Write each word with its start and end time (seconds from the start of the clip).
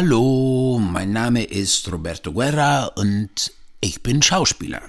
Hallo, 0.00 0.78
mein 0.80 1.10
Name 1.10 1.42
ist 1.42 1.90
Roberto 1.90 2.32
Guerra 2.32 2.84
und 2.84 3.52
ich 3.80 4.00
bin 4.00 4.22
Schauspieler. 4.22 4.80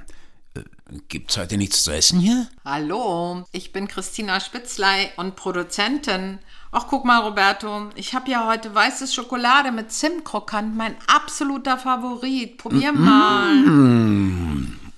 Äh, 0.53 0.61
Gibt's 1.07 1.35
heute 1.35 1.57
nichts 1.57 1.83
zu 1.83 1.89
essen 1.89 2.19
hier? 2.19 2.47
Hallo, 2.63 3.43
ich 3.51 3.73
bin 3.73 3.87
Christina 3.87 4.39
Spitzlei 4.39 5.11
und 5.17 5.35
Produzentin. 5.35 6.37
Ach, 6.71 6.85
guck 6.87 7.05
mal, 7.05 7.21
Roberto, 7.21 7.89
ich 7.95 8.13
habe 8.13 8.29
ja 8.29 8.45
heute 8.45 8.75
weiße 8.75 9.07
Schokolade 9.07 9.71
mit 9.71 9.91
Zimtkrokant, 9.91 10.77
mein 10.77 10.95
absoluter 11.07 11.79
Favorit. 11.79 12.59
Probier 12.59 12.91
mal. 12.93 13.65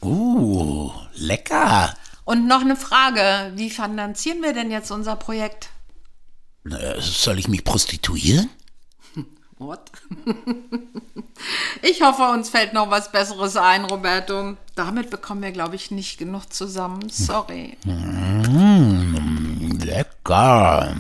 Oh, 0.02 0.92
lecker. 1.14 1.96
Und 2.26 2.48
noch 2.48 2.60
eine 2.60 2.76
Frage, 2.76 3.54
wie 3.56 3.70
finanzieren 3.70 4.44
wir 4.44 4.52
denn 4.52 4.72
jetzt 4.72 4.92
unser 4.92 5.16
Projekt? 5.16 5.70
Äh, 6.70 7.00
Soll 7.00 7.40
ich 7.40 7.48
mich 7.48 7.64
prostituieren? 7.64 8.50
What? 9.62 9.92
ich 11.84 12.02
hoffe, 12.02 12.24
uns 12.24 12.50
fällt 12.50 12.74
noch 12.74 12.90
was 12.90 13.12
Besseres 13.12 13.56
ein, 13.56 13.86
Roberto. 13.86 14.58
Damit 14.74 15.12
bekommen 15.12 15.44
wir, 15.44 15.52
glaube 15.52 15.76
ich, 15.76 15.92
nicht 15.92 16.18
genug 16.18 16.52
zusammen. 16.52 17.10
Sorry. 17.12 17.78
Lecker. 19.86 20.96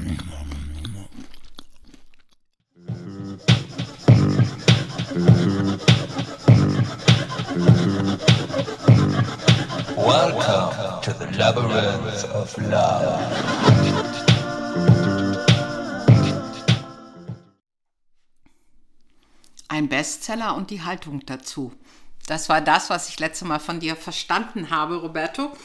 Welcome 9.97 11.01
to 11.01 11.13
the 11.13 11.25
labyrinth 11.35 12.25
of 12.25 12.55
love. 12.59 14.00
Bestseller 20.01 20.55
und 20.55 20.71
die 20.71 20.81
Haltung 20.81 21.23
dazu. 21.27 21.71
Das 22.25 22.49
war 22.49 22.59
das, 22.59 22.89
was 22.89 23.07
ich 23.09 23.19
letzte 23.19 23.45
Mal 23.45 23.59
von 23.59 23.79
dir 23.79 23.95
verstanden 23.95 24.71
habe, 24.71 24.95
Roberto. 24.95 25.55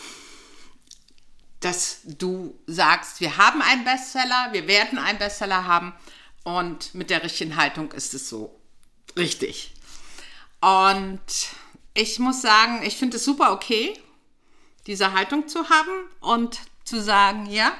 Dass 1.61 2.01
du 2.05 2.55
sagst, 2.67 3.23
wir 3.23 3.39
haben 3.39 3.63
einen 3.63 3.85
Bestseller, 3.85 4.51
wir 4.53 4.69
werden 4.69 4.99
einen 4.99 5.19
Bestseller 5.19 5.65
haben 5.65 5.95
und 6.45 6.95
mit 6.95 7.09
der 7.09 7.23
richtigen 7.23 7.57
Haltung 7.57 7.93
ist 7.93 8.13
es 8.13 8.29
so 8.29 8.61
richtig. 9.17 9.73
Und 10.61 11.23
ich 11.95 12.19
muss 12.19 12.43
sagen, 12.43 12.83
ich 12.83 12.99
finde 12.99 13.17
es 13.17 13.25
super 13.25 13.53
okay, 13.53 13.99
diese 14.87 15.15
Haltung 15.15 15.49
zu 15.49 15.71
haben 15.71 16.11
und 16.21 16.61
zu 16.85 17.03
sagen, 17.03 17.47
ja, 17.47 17.73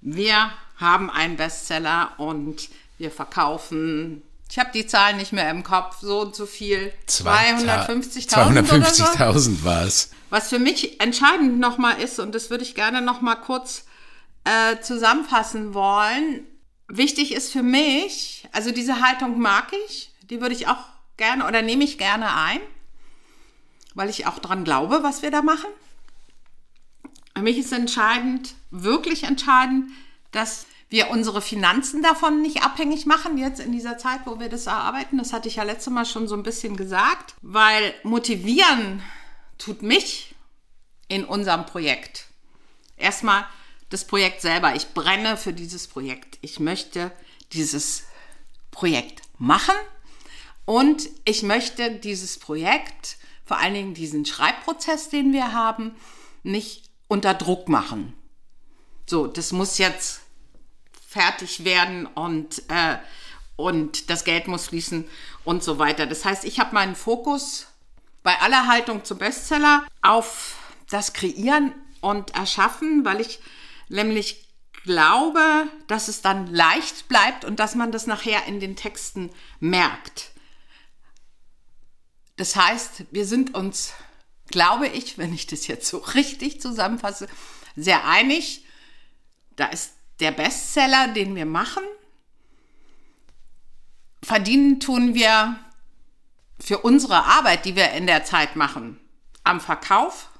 wir 0.00 0.50
haben 0.78 1.10
einen 1.10 1.36
Bestseller 1.36 2.14
und 2.18 2.70
wir 2.98 3.12
verkaufen, 3.12 4.24
ich 4.54 4.60
habe 4.60 4.70
die 4.72 4.86
Zahlen 4.86 5.16
nicht 5.16 5.32
mehr 5.32 5.50
im 5.50 5.64
Kopf, 5.64 5.96
so 6.00 6.20
und 6.20 6.36
so 6.36 6.46
viel, 6.46 6.92
250.000 7.08 8.72
oder 8.72 8.84
so. 8.84 9.02
250.000 9.02 9.64
war 9.64 9.82
es. 9.82 10.10
Was 10.30 10.48
für 10.48 10.60
mich 10.60 11.00
entscheidend 11.00 11.58
nochmal 11.58 12.00
ist, 12.00 12.20
und 12.20 12.36
das 12.36 12.50
würde 12.50 12.62
ich 12.62 12.76
gerne 12.76 13.02
nochmal 13.02 13.34
kurz 13.40 13.84
äh, 14.44 14.80
zusammenfassen 14.80 15.74
wollen, 15.74 16.46
wichtig 16.86 17.34
ist 17.34 17.50
für 17.50 17.64
mich, 17.64 18.48
also 18.52 18.70
diese 18.70 19.00
Haltung 19.00 19.40
mag 19.40 19.72
ich, 19.88 20.12
die 20.30 20.40
würde 20.40 20.54
ich 20.54 20.68
auch 20.68 20.84
gerne 21.16 21.48
oder 21.48 21.60
nehme 21.60 21.82
ich 21.82 21.98
gerne 21.98 22.32
ein, 22.32 22.60
weil 23.94 24.08
ich 24.08 24.28
auch 24.28 24.38
dran 24.38 24.62
glaube, 24.62 25.02
was 25.02 25.22
wir 25.22 25.32
da 25.32 25.42
machen. 25.42 25.70
Für 27.34 27.42
mich 27.42 27.58
ist 27.58 27.72
entscheidend, 27.72 28.54
wirklich 28.70 29.24
entscheidend, 29.24 29.90
dass 30.30 30.66
wir 30.94 31.10
unsere 31.10 31.42
Finanzen 31.42 32.04
davon 32.04 32.40
nicht 32.40 32.62
abhängig 32.62 33.04
machen, 33.04 33.36
jetzt 33.36 33.58
in 33.58 33.72
dieser 33.72 33.98
Zeit, 33.98 34.20
wo 34.26 34.38
wir 34.38 34.48
das 34.48 34.66
erarbeiten. 34.66 35.18
Das 35.18 35.32
hatte 35.32 35.48
ich 35.48 35.56
ja 35.56 35.64
letztes 35.64 35.92
Mal 35.92 36.06
schon 36.06 36.28
so 36.28 36.36
ein 36.36 36.44
bisschen 36.44 36.76
gesagt, 36.76 37.34
weil 37.42 37.92
motivieren 38.04 39.02
tut 39.58 39.82
mich 39.82 40.36
in 41.08 41.24
unserem 41.24 41.66
Projekt. 41.66 42.28
Erstmal 42.96 43.44
das 43.90 44.06
Projekt 44.06 44.40
selber. 44.40 44.76
Ich 44.76 44.94
brenne 44.94 45.36
für 45.36 45.52
dieses 45.52 45.88
Projekt. 45.88 46.38
Ich 46.42 46.60
möchte 46.60 47.10
dieses 47.52 48.04
Projekt 48.70 49.22
machen 49.36 49.74
und 50.64 51.08
ich 51.24 51.42
möchte 51.42 51.90
dieses 51.90 52.38
Projekt, 52.38 53.16
vor 53.44 53.58
allen 53.58 53.74
Dingen 53.74 53.94
diesen 53.94 54.24
Schreibprozess, 54.24 55.08
den 55.08 55.32
wir 55.32 55.52
haben, 55.52 55.96
nicht 56.44 56.88
unter 57.08 57.34
Druck 57.34 57.68
machen. 57.68 58.14
So, 59.06 59.26
das 59.26 59.50
muss 59.50 59.78
jetzt 59.78 60.23
fertig 61.14 61.64
werden 61.64 62.06
und, 62.06 62.68
äh, 62.68 62.98
und 63.54 64.10
das 64.10 64.24
Geld 64.24 64.48
muss 64.48 64.66
fließen 64.66 65.08
und 65.44 65.62
so 65.62 65.78
weiter. 65.78 66.06
Das 66.06 66.24
heißt, 66.24 66.44
ich 66.44 66.58
habe 66.58 66.74
meinen 66.74 66.96
Fokus 66.96 67.68
bei 68.24 68.36
aller 68.40 68.66
Haltung 68.66 69.04
zum 69.04 69.18
Bestseller 69.18 69.86
auf 70.02 70.56
das 70.90 71.12
Kreieren 71.12 71.72
und 72.00 72.34
Erschaffen, 72.34 73.04
weil 73.04 73.20
ich 73.20 73.38
nämlich 73.88 74.48
glaube, 74.82 75.68
dass 75.86 76.08
es 76.08 76.20
dann 76.20 76.48
leicht 76.48 77.06
bleibt 77.08 77.44
und 77.44 77.60
dass 77.60 77.76
man 77.76 77.92
das 77.92 78.08
nachher 78.08 78.46
in 78.46 78.58
den 78.58 78.74
Texten 78.74 79.30
merkt. 79.60 80.32
Das 82.36 82.56
heißt, 82.56 83.04
wir 83.12 83.24
sind 83.24 83.54
uns, 83.54 83.92
glaube 84.48 84.88
ich, 84.88 85.16
wenn 85.16 85.32
ich 85.32 85.46
das 85.46 85.68
jetzt 85.68 85.88
so 85.88 85.98
richtig 86.14 86.60
zusammenfasse, 86.60 87.28
sehr 87.76 88.04
einig. 88.04 88.64
Da 89.54 89.66
ist 89.66 89.92
der 90.24 90.32
Bestseller, 90.32 91.08
den 91.08 91.36
wir 91.36 91.44
machen. 91.44 91.84
Verdienen 94.22 94.80
tun 94.80 95.12
wir 95.12 95.58
für 96.58 96.78
unsere 96.78 97.24
Arbeit, 97.24 97.66
die 97.66 97.76
wir 97.76 97.90
in 97.90 98.06
der 98.06 98.24
Zeit 98.24 98.56
machen, 98.56 98.98
am 99.42 99.60
Verkauf, 99.60 100.30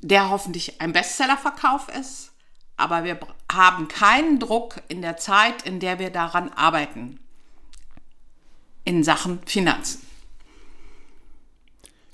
der 0.00 0.30
hoffentlich 0.30 0.80
ein 0.80 0.92
Bestsellerverkauf 0.92 1.88
ist, 1.88 2.30
aber 2.76 3.02
wir 3.02 3.18
haben 3.50 3.88
keinen 3.88 4.38
Druck 4.38 4.80
in 4.86 5.02
der 5.02 5.16
Zeit, 5.16 5.62
in 5.62 5.80
der 5.80 5.98
wir 5.98 6.10
daran 6.10 6.48
arbeiten, 6.50 7.18
in 8.84 9.02
Sachen 9.02 9.44
Finanzen, 9.46 10.06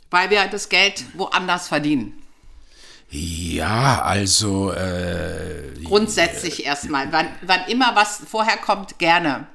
weil 0.09 0.31
wir 0.31 0.47
das 0.47 0.71
Geld 0.71 1.05
woanders 1.19 1.69
verdienen. 1.69 2.23
Ja, 3.11 4.03
also 4.03 4.71
äh, 4.73 5.73
Grundsätzlich 5.85 6.67
erstmal. 6.67 7.11
Wann, 7.11 7.29
wann 7.43 7.61
immer 7.69 7.97
was 7.97 8.21
vorher 8.29 8.59
kommt, 8.59 8.99
gerne. 8.99 9.47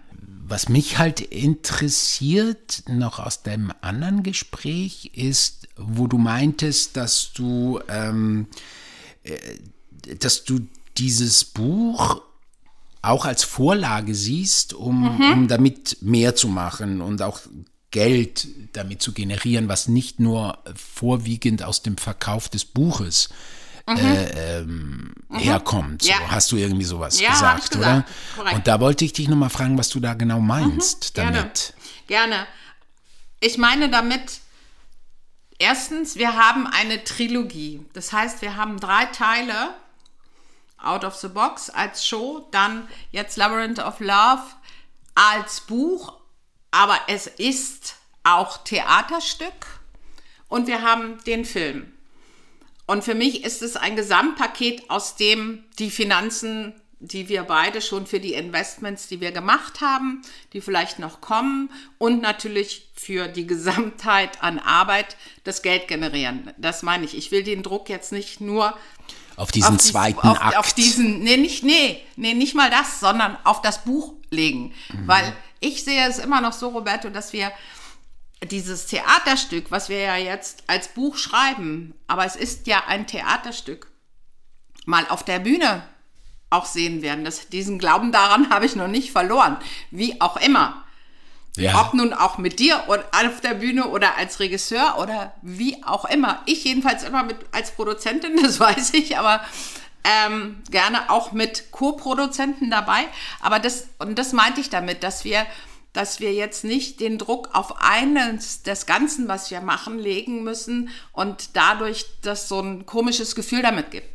was 0.46 0.70
mich 0.70 0.98
halt 0.98 1.22
interessiert, 1.22 2.84
noch 2.88 3.20
aus 3.20 3.44
deinem 3.44 3.72
anderen 3.82 4.24
Gespräch, 4.24 5.12
ist, 5.14 5.68
wo 5.78 6.08
du 6.08 6.18
meintest, 6.18 6.98
dass 6.98 7.32
du, 7.34 7.80
ähm, 7.90 8.48
äh, 9.24 9.38
dass 10.20 10.44
du 10.44 10.62
dieses 10.98 11.44
Buch 11.46 12.22
auch 13.04 13.26
als 13.26 13.44
Vorlage 13.44 14.16
siehst, 14.16 14.74
um, 14.74 15.20
um 15.34 15.48
damit 15.48 15.98
mehr 16.02 16.36
zu 16.36 16.48
machen 16.48 17.02
und 17.02 17.22
auch 17.22 17.40
Geld 17.94 18.48
damit 18.74 19.02
zu 19.02 19.14
generieren, 19.14 19.70
was 19.70 19.88
nicht 19.88 20.20
nur 20.20 20.58
vorwiegend 20.76 21.64
aus 21.64 21.82
dem 21.84 21.96
Verkauf 21.96 22.50
des 22.50 22.66
Buches 22.66 23.30
äh, 23.88 24.58
ähm, 24.60 25.14
herkommt. 25.32 26.02
So, 26.02 26.10
Ja. 26.10 26.16
Hast 26.30 26.52
du 26.52 26.58
irgendwie 26.58 26.84
sowas 26.86 27.20
Ja, 27.22 27.32
gesagt, 27.32 27.72
gesagt. 27.72 27.78
oder? 27.78 28.06
Korrekt. 28.36 28.56
Und 28.56 28.68
da 28.68 28.80
wollte 28.82 29.06
ich 29.06 29.14
dich 29.14 29.30
nochmal 29.30 29.50
fragen, 29.50 29.78
was 29.78 29.90
du 29.90 30.00
da 30.00 30.14
genau 30.16 30.40
meinst 30.42 31.14
Gerne. 31.14 31.38
damit. 31.38 31.74
Gerne. 32.08 32.48
Ich 33.40 33.58
meine 33.58 33.90
damit, 33.90 34.40
erstens, 35.60 36.16
wir 36.16 36.36
haben 36.36 36.66
eine 36.68 37.04
Trilogie. 37.04 37.86
Das 37.94 38.12
heißt, 38.12 38.42
wir 38.42 38.56
haben 38.56 38.80
drei 38.80 39.06
Teile. 39.06 39.76
Out 40.82 41.06
of 41.06 41.16
the 41.16 41.30
Box 41.30 41.70
als 41.70 42.06
Show, 42.06 42.46
dann 42.52 42.88
jetzt 43.12 43.38
Labyrinth 43.38 43.80
of 43.80 44.02
Love 44.02 44.42
als 45.16 45.62
Buch, 45.62 46.14
aber 46.74 47.00
es 47.08 47.28
ist 47.28 47.96
auch 48.24 48.58
Theaterstück 48.64 49.54
und 50.50 50.68
wir 50.68 50.82
haben 50.82 51.24
den 51.26 51.46
Film. 51.46 51.92
Und 52.86 53.04
für 53.04 53.16
mich 53.16 53.44
ist 53.46 53.62
es 53.62 53.78
ein 53.78 53.96
Gesamtpaket, 53.96 54.90
aus 54.90 55.16
dem 55.16 55.64
die 55.80 55.90
Finanzen, 55.92 56.74
die 57.00 57.30
wir 57.30 57.44
beide 57.44 57.82
schon 57.82 58.08
für 58.08 58.20
die 58.20 58.34
Investments, 58.34 59.08
die 59.08 59.22
wir 59.22 59.32
gemacht 59.32 59.82
haben, 59.82 60.22
die 60.54 60.62
vielleicht 60.62 61.00
noch 61.00 61.22
kommen 61.22 61.70
und 61.98 62.22
natürlich 62.22 62.90
für 62.96 63.28
die 63.28 63.46
Gesamtheit 63.46 64.42
an 64.42 64.58
Arbeit 64.60 65.16
das 65.44 65.62
Geld 65.62 65.88
generieren. 65.88 66.52
Das 66.58 66.82
meine 66.82 67.06
ich. 67.06 67.16
Ich 67.16 67.32
will 67.32 67.44
den 67.44 67.62
Druck 67.62 67.88
jetzt 67.90 68.12
nicht 68.12 68.42
nur 68.42 68.78
Auf 69.36 69.52
diesen 69.52 69.76
auf 69.76 69.78
dies- 69.78 69.88
zweiten 69.92 70.28
auf, 70.28 70.42
Akt. 70.42 70.58
Auf 70.58 70.74
diesen, 70.74 71.20
nee, 71.20 71.38
nicht, 71.38 71.64
nee, 71.64 72.02
nee, 72.16 72.34
nicht 72.34 72.56
mal 72.56 72.70
das, 72.70 73.00
sondern 73.00 73.38
auf 73.44 73.62
das 73.62 73.84
Buch 73.84 74.14
legen. 74.30 74.74
Mhm. 74.94 75.08
Weil 75.08 75.36
ich 75.64 75.84
sehe 75.84 76.08
es 76.08 76.20
immer 76.20 76.42
noch 76.42 76.54
so, 76.54 76.70
Roberto, 76.70 77.10
dass 77.10 77.34
wir 77.34 77.52
dieses 78.44 78.88
Theaterstück, 78.88 79.72
was 79.72 79.90
wir 79.90 80.00
ja 80.00 80.18
jetzt 80.18 80.64
als 80.68 80.90
Buch 80.90 81.16
schreiben, 81.16 81.94
aber 82.08 82.26
es 82.26 82.36
ist 82.36 82.68
ja 82.68 82.84
ein 82.88 83.08
Theaterstück, 83.08 83.90
mal 84.86 85.08
auf 85.08 85.24
der 85.24 85.40
Bühne 85.40 85.88
auch 86.50 86.66
sehen 86.66 87.02
werden. 87.02 87.24
Das, 87.24 87.48
diesen 87.48 87.80
Glauben 87.80 88.12
daran 88.12 88.50
habe 88.50 88.66
ich 88.66 88.76
noch 88.76 88.90
nicht 88.90 89.12
verloren. 89.12 89.58
Wie 89.92 90.20
auch 90.22 90.38
immer. 90.38 90.84
Ja. 91.56 91.82
Ob 91.82 91.94
nun 91.94 92.14
auch 92.14 92.38
mit 92.38 92.60
dir 92.60 92.84
oder 92.88 93.06
auf 93.14 93.40
der 93.42 93.54
Bühne 93.54 93.88
oder 93.88 94.18
als 94.18 94.40
Regisseur 94.40 94.98
oder 95.00 95.34
wie 95.42 95.84
auch 95.84 96.06
immer. 96.06 96.42
Ich 96.46 96.64
jedenfalls 96.64 97.04
immer 97.04 97.24
mit 97.24 97.38
als 97.52 97.72
Produzentin, 97.72 98.36
das 98.44 98.60
weiß 98.60 98.94
ich, 98.96 99.18
aber 99.18 99.44
ähm, 100.04 100.62
gerne 100.70 101.10
auch 101.10 101.32
mit 101.32 101.72
Co-Produzenten 101.72 102.70
dabei. 102.70 103.06
Aber 103.40 103.60
das, 103.60 103.88
und 104.00 104.20
das 104.20 104.34
meinte 104.34 104.62
ich 104.62 104.70
damit, 104.70 105.04
dass 105.04 105.24
wir, 105.24 105.46
dass 105.94 106.20
wir 106.20 106.34
jetzt 106.34 106.64
nicht 106.64 107.00
den 107.00 107.18
Druck 107.18 107.50
auf 107.54 107.82
eines 107.82 108.64
des 108.64 108.86
Ganzen, 108.86 109.28
was 109.28 109.52
wir 109.52 109.62
machen, 109.62 110.00
legen 110.00 110.44
müssen 110.44 110.90
und 111.12 111.56
dadurch 111.56 112.06
das 112.22 112.48
so 112.48 112.60
ein 112.60 112.86
komisches 112.86 113.36
Gefühl 113.36 113.62
damit 113.62 113.92
gibt. 113.92 114.10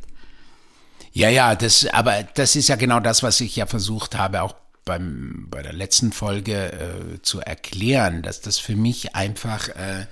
Ja, 1.13 1.31
ja, 1.31 1.55
das, 1.55 1.87
aber 1.87 2.23
das 2.35 2.55
ist 2.55 2.69
ja 2.69 2.77
genau 2.77 3.01
das, 3.01 3.23
was 3.23 3.41
ich 3.41 3.57
ja 3.57 3.67
versucht 3.67 4.17
habe, 4.17 4.43
auch 4.43 4.55
beim, 4.85 5.47
bei 5.51 5.63
der 5.63 5.73
letzten 5.73 6.13
Folge 6.13 6.73
äh, 6.73 7.23
zu 7.23 7.41
erklären, 7.41 8.23
dass 8.23 8.41
das 8.41 8.59
für 8.59 8.77
mich 8.77 9.15
einfach, 9.15 9.69
äh, 9.69 10.07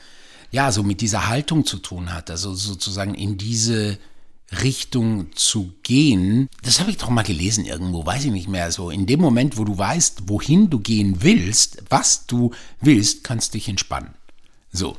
ja, 0.50 0.72
so 0.72 0.82
mit 0.82 1.00
dieser 1.00 1.28
Haltung 1.28 1.64
zu 1.64 1.78
tun 1.78 2.12
hat, 2.12 2.30
also 2.30 2.54
sozusagen 2.54 3.14
in 3.14 3.38
diese 3.38 3.98
Richtung 4.62 5.34
zu 5.34 5.72
gehen. 5.82 6.48
Das 6.62 6.80
habe 6.80 6.90
ich 6.90 6.98
doch 6.98 7.10
mal 7.10 7.22
gelesen 7.22 7.64
irgendwo, 7.64 8.06
weiß 8.06 8.24
ich 8.26 8.32
nicht 8.32 8.48
mehr. 8.48 8.70
So 8.70 8.90
in 8.90 9.06
dem 9.06 9.20
Moment, 9.20 9.58
wo 9.58 9.64
du 9.64 9.76
weißt, 9.76 10.28
wohin 10.28 10.70
du 10.70 10.78
gehen 10.78 11.22
willst, 11.22 11.82
was 11.88 12.26
du 12.26 12.52
willst, 12.80 13.24
kannst 13.24 13.54
dich 13.54 13.68
entspannen. 13.68 14.14
So. 14.72 14.96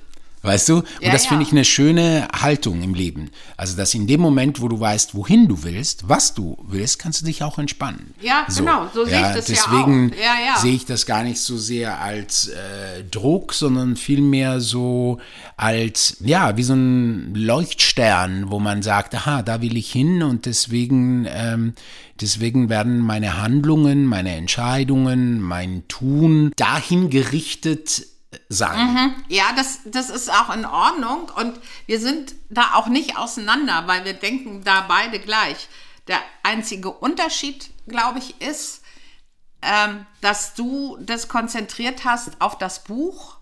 Weißt 0.48 0.70
du? 0.70 0.78
Und 0.78 0.88
Ja, 1.02 1.12
das 1.12 1.26
ja. 1.26 1.30
finde 1.30 1.44
ich 1.44 1.52
eine 1.52 1.66
schöne 1.66 2.28
Haltung 2.34 2.82
im 2.82 2.94
Leben. 2.94 3.32
Also, 3.58 3.76
dass 3.76 3.94
in 3.94 4.08
dem 4.08 4.22
Moment, 4.22 4.62
wo 4.62 4.70
du 4.70 4.80
weißt, 4.80 5.14
wohin 5.14 5.50
du 5.50 5.64
willst, 5.64 6.08
was 6.08 6.34
du 6.34 6.58
willst, 6.66 7.00
kannst 7.00 7.22
du 7.22 7.26
dich 7.26 7.44
auch 7.44 7.58
entspannen. 7.58 8.14
Ja, 8.22 8.48
genau, 8.56 8.88
so 8.94 9.04
sehe 9.04 9.18
ich 9.18 9.36
das 9.36 9.48
ja 9.50 9.56
deswegen 9.56 10.14
auch. 10.14 10.18
Ja, 10.18 10.54
ja. 10.54 10.58
sehe 10.58 10.74
ich 10.74 10.86
das 10.86 11.06
gar 11.06 11.24
nicht 11.24 11.42
so 11.42 11.58
sehr 11.58 12.00
als 12.00 12.48
äh, 12.48 13.04
Druck, 13.12 13.54
sondern 13.54 13.98
vielmehr 13.98 14.62
so 14.62 15.20
als, 15.58 16.16
ja, 16.22 16.56
wie 16.56 16.64
so 16.64 16.76
ein 16.76 17.36
Leuchtstern, 17.36 18.50
wo 18.50 18.60
man 18.60 18.82
sagt, 18.82 19.16
aha, 19.16 19.42
da 19.42 19.62
will 19.62 19.76
ich 19.76 19.92
hin 19.92 20.24
und 20.24 20.46
deswegen, 20.46 21.28
ähm, 21.30 21.74
deswegen 22.22 22.70
werden 22.70 23.00
meine 23.00 23.42
Handlungen, 23.42 24.06
meine 24.06 24.34
Entscheidungen, 24.36 25.42
mein 25.42 25.84
Tun 25.90 26.54
dahin 26.56 27.10
gerichtet 27.10 28.08
sein. 28.50 29.16
Ja, 29.30 29.46
das, 29.56 29.80
das 29.86 30.10
ist 30.10 30.30
auch 30.30 30.54
in 30.54 30.66
Ordnung 30.66 31.32
und 31.36 31.60
wir 31.86 32.00
sind 32.00 32.36
da 32.50 32.74
auch 32.74 32.88
nicht 32.88 33.18
auseinander, 33.18 33.84
weil 33.88 34.06
wir 34.06 34.14
denken 34.14 34.64
da 34.64 34.82
beide 34.82 35.20
gleich. 35.20 35.68
Der 36.08 36.20
einzige 36.44 36.92
Unterschied, 36.92 37.70
glaube 37.88 38.20
ich, 38.20 38.42
ist, 38.42 38.82
ähm, 39.62 40.06
dass 40.22 40.54
du 40.54 40.98
das 41.02 41.28
konzentriert 41.28 42.06
hast 42.06 42.40
auf 42.42 42.58
das 42.58 42.84
Buch, 42.84 43.38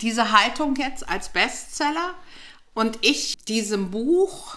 diese 0.00 0.32
Haltung 0.32 0.76
jetzt 0.76 1.08
als 1.08 1.30
Bestseller 1.30 2.14
und 2.74 2.98
ich 3.02 3.38
diesem 3.44 3.90
Buch 3.90 4.56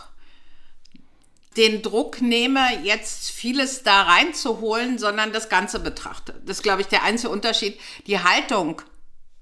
den 1.58 1.82
Druck 1.82 2.22
nehme, 2.22 2.62
jetzt 2.84 3.32
vieles 3.32 3.84
da 3.84 4.04
reinzuholen, 4.04 4.98
sondern 4.98 5.34
das 5.34 5.50
Ganze 5.50 5.80
betrachte. 5.80 6.34
Das 6.46 6.58
ist, 6.58 6.64
glaube 6.64 6.82
ich, 6.82 6.88
der 6.88 7.04
einzige 7.04 7.32
Unterschied. 7.32 7.80
Die 8.08 8.20
Haltung 8.20 8.82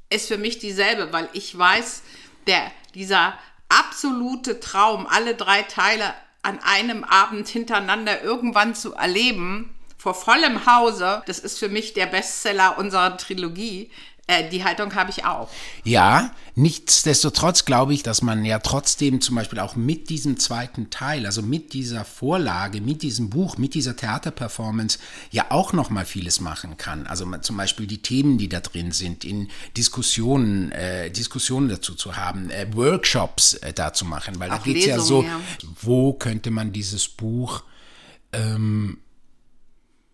ist 0.10 0.28
für 0.28 0.38
mich 0.38 0.60
dieselbe, 0.60 1.14
weil 1.14 1.30
ich 1.34 1.58
weiß, 1.58 2.04
der, 2.48 2.72
dieser 2.94 3.38
absolute 3.70 4.60
Traum, 4.60 5.08
alle 5.08 5.36
drei 5.36 5.64
Teile 5.64 6.14
an 6.42 6.60
einem 6.64 7.04
Abend 7.04 7.48
hintereinander 7.48 8.22
irgendwann 8.22 8.76
zu 8.76 8.94
erleben, 8.94 9.76
vor 10.02 10.16
vollem 10.16 10.66
Hause, 10.66 11.22
das 11.28 11.38
ist 11.38 11.60
für 11.60 11.70
mich 11.70 11.94
der 11.94 12.08
Bestseller 12.08 12.80
unserer 12.80 13.18
Trilogie. 13.18 13.92
Äh, 14.32 14.50
die 14.50 14.64
Haltung 14.64 14.96
habe 14.96 15.10
ich 15.10 15.26
auch. 15.26 15.50
Ja, 15.84 16.34
nichtsdestotrotz 16.56 17.66
glaube 17.66 17.94
ich, 17.94 18.02
dass 18.02 18.22
man 18.22 18.46
ja 18.46 18.60
trotzdem 18.60 19.20
zum 19.20 19.36
Beispiel 19.36 19.60
auch 19.60 19.76
mit 19.76 20.10
diesem 20.10 20.38
zweiten 20.38 20.90
Teil, 20.90 21.26
also 21.26 21.42
mit 21.42 21.74
dieser 21.74 22.06
Vorlage, 22.06 22.80
mit 22.80 23.02
diesem 23.02 23.30
Buch, 23.30 23.58
mit 23.58 23.74
dieser 23.74 23.98
Theaterperformance 23.98 25.00
ja 25.32 25.48
auch 25.50 25.74
noch 25.74 25.90
mal 25.90 26.06
vieles 26.06 26.40
machen 26.40 26.78
kann. 26.78 27.08
Also 27.08 27.26
zum 27.42 27.58
Beispiel 27.58 27.88
die 27.88 28.02
Themen, 28.02 28.38
die 28.38 28.48
da 28.48 28.62
drin 28.62 28.94
sind, 28.94 29.26
in 29.26 29.50
Diskussionen, 29.76 30.72
äh, 30.72 31.12
Diskussionen 31.12 31.68
dazu 31.68 31.94
zu 31.94 32.16
haben, 32.16 32.50
äh, 32.52 32.68
Workshops 32.74 33.56
äh, 33.56 33.74
da 33.74 33.92
zu 33.92 34.06
machen, 34.06 34.40
weil 34.40 34.50
da 34.50 34.58
Auch 34.58 34.64
geht 34.64 34.78
es 34.78 34.86
ja 34.86 34.98
so, 34.98 35.24
Lesungen, 35.24 35.44
wo 35.82 36.14
könnte 36.14 36.52
man 36.52 36.72
dieses 36.72 37.08
Buch 37.08 37.64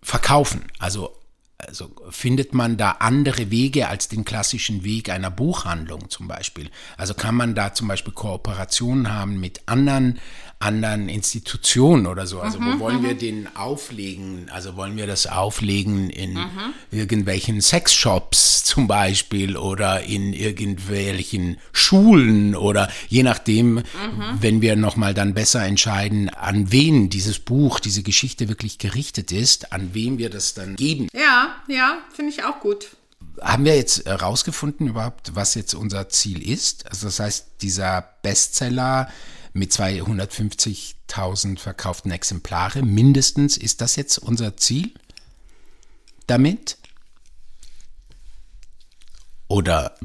verkaufen. 0.01 0.65
Also, 0.79 1.16
also 1.57 1.89
findet 2.11 2.53
man 2.53 2.77
da 2.77 2.91
andere 2.99 3.49
Wege 3.49 3.87
als 3.87 4.07
den 4.07 4.25
klassischen 4.25 4.83
Weg 4.83 5.09
einer 5.09 5.31
Buchhandlung 5.31 6.09
zum 6.09 6.27
Beispiel. 6.27 6.69
Also 6.97 7.15
kann 7.15 7.35
man 7.35 7.55
da 7.55 7.73
zum 7.73 7.87
Beispiel 7.87 8.13
Kooperationen 8.13 9.11
haben 9.11 9.39
mit 9.39 9.61
anderen 9.65 10.19
anderen 10.59 11.07
Institutionen 11.07 12.07
oder 12.07 12.25
so. 12.25 12.41
Also 12.41 12.59
wo 12.59 12.79
wollen 12.79 13.03
wir 13.03 13.13
den 13.13 13.55
auflegen? 13.55 14.49
Also 14.51 14.75
wollen 14.75 14.97
wir 14.97 15.05
das 15.05 15.27
auflegen 15.27 16.09
in 16.09 16.39
irgendwelchen 16.89 17.61
Sexshops 17.61 18.63
zum 18.63 18.87
Beispiel 18.87 19.55
oder 19.55 20.01
in 20.01 20.33
irgendwelchen 20.33 21.57
Schulen 21.71 22.55
oder 22.55 22.89
je 23.07 23.21
nachdem, 23.21 23.83
wenn 24.39 24.61
wir 24.61 24.75
nochmal 24.75 25.13
dann 25.13 25.35
besser 25.35 25.63
entscheiden, 25.63 26.29
an 26.29 26.71
wen 26.71 27.09
dieses 27.09 27.37
Buch, 27.37 27.79
diese 27.79 28.01
Geschichte 28.01 28.49
wirklich 28.49 28.79
gerichtet 28.79 29.31
ist, 29.31 29.71
an 29.71 29.93
wem 29.93 30.17
wir 30.17 30.31
das 30.31 30.55
dann 30.55 30.75
geben. 30.75 31.07
Ja, 31.13 31.55
ja, 31.67 31.99
finde 32.13 32.31
ich 32.31 32.43
auch 32.43 32.59
gut. 32.59 32.87
Haben 33.39 33.65
wir 33.65 33.75
jetzt 33.75 34.05
herausgefunden 34.07 34.87
überhaupt, 34.87 35.35
was 35.35 35.53
jetzt 35.53 35.75
unser 35.75 36.09
Ziel 36.09 36.41
ist? 36.41 36.87
Also 36.89 37.05
das 37.05 37.19
heißt, 37.19 37.47
dieser 37.61 38.01
Bestseller 38.23 39.09
mit 39.57 39.71
250.000 39.71 41.59
verkauften 41.59 42.11
Exemplare 42.11 42.83
mindestens, 42.83 43.57
ist 43.57 43.81
das 43.81 43.95
jetzt 43.95 44.17
unser 44.19 44.55
Ziel 44.57 44.91
damit? 46.27 46.77
Oder 49.47 49.97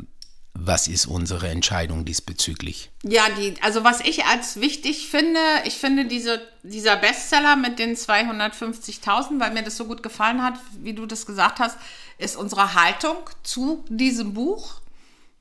was 0.54 0.86
ist 0.86 1.06
unsere 1.06 1.48
Entscheidung 1.48 2.04
diesbezüglich? 2.04 2.90
Ja, 3.02 3.28
die, 3.30 3.54
also 3.62 3.84
was 3.84 4.00
ich 4.00 4.24
als 4.26 4.60
wichtig 4.60 5.08
finde, 5.08 5.40
ich 5.64 5.74
finde 5.74 6.04
diese, 6.06 6.40
dieser 6.62 6.96
Bestseller 6.96 7.56
mit 7.56 7.78
den 7.78 7.96
250.000, 7.96 9.40
weil 9.40 9.52
mir 9.52 9.62
das 9.62 9.76
so 9.76 9.86
gut 9.86 10.02
gefallen 10.02 10.42
hat, 10.42 10.54
wie 10.78 10.92
du 10.92 11.06
das 11.06 11.26
gesagt 11.26 11.58
hast, 11.58 11.76
ist 12.18 12.36
unsere 12.36 12.74
Haltung 12.74 13.16
zu 13.42 13.84
diesem 13.88 14.34
Buch. 14.34 14.80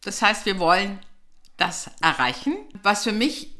Das 0.03 0.22
heißt, 0.22 0.46
wir 0.46 0.60
wollen 0.60 1.00
das 1.58 1.91
erreichen. 2.01 2.56
Was 2.82 3.03
für 3.03 3.12
mich 3.12 3.53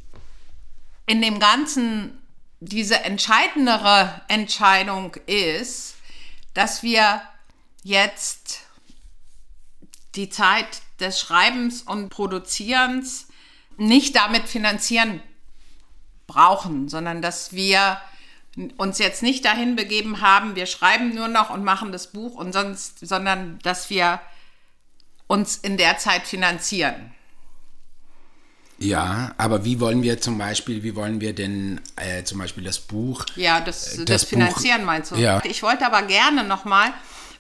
in 1.12 1.22
dem 1.22 1.40
Ganzen 1.42 2.18
diese 2.62 3.04
entscheidendere 3.04 4.22
Entscheidung 4.30 5.16
ist, 5.26 5.96
dass 6.54 6.84
wir 6.84 7.22
jetzt 7.84 8.62
die 10.16 10.30
Zeit 10.30 10.82
des 11.02 11.20
Schreibens 11.20 11.82
und 11.82 12.08
Produzierens 12.08 13.28
nicht 13.76 14.16
damit 14.16 14.48
finanzieren 14.48 15.22
brauchen, 16.28 16.88
sondern 16.88 17.22
dass 17.22 17.52
wir 17.52 18.00
uns 18.78 18.98
jetzt 18.98 19.22
nicht 19.22 19.44
dahin 19.44 19.76
begeben 19.76 20.22
haben, 20.22 20.56
wir 20.56 20.66
schreiben 20.66 21.14
nur 21.14 21.28
noch 21.28 21.50
und 21.50 21.66
machen 21.66 21.92
das 21.92 22.14
Buch 22.14 22.36
und 22.36 22.54
sonst, 22.54 23.06
sondern 23.06 23.60
dass 23.64 23.90
wir 23.90 24.22
uns 25.28 25.58
in 25.58 25.76
der 25.76 25.98
Zeit 25.98 26.26
finanzieren. 26.26 27.14
Ja, 28.82 29.32
aber 29.38 29.64
wie 29.66 29.80
wollen 29.80 30.02
wir 30.04 30.20
zum 30.20 30.38
Beispiel, 30.38 30.84
wie 30.84 30.96
wollen 30.96 31.22
wir 31.22 31.34
denn 31.34 31.80
äh, 31.96 32.24
zum 32.24 32.40
Beispiel 32.40 32.64
das 32.64 32.80
Buch? 32.80 33.26
Ja, 33.36 33.62
das, 33.62 33.96
das, 33.98 34.06
Das 34.06 34.22
Buch- 34.24 34.30
Finanzieren 34.30 34.84
meinst 34.86 35.12
du? 35.12 35.16
Ja. 35.16 35.42
Ich 35.46 35.62
wollte 35.64 35.86
aber 35.86 36.02
gerne 36.04 36.44
nochmal, 36.44 36.94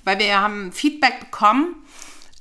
weil 0.04 0.20
wir 0.20 0.40
haben 0.40 0.72
Feedback 0.72 1.20
bekommen 1.20 1.76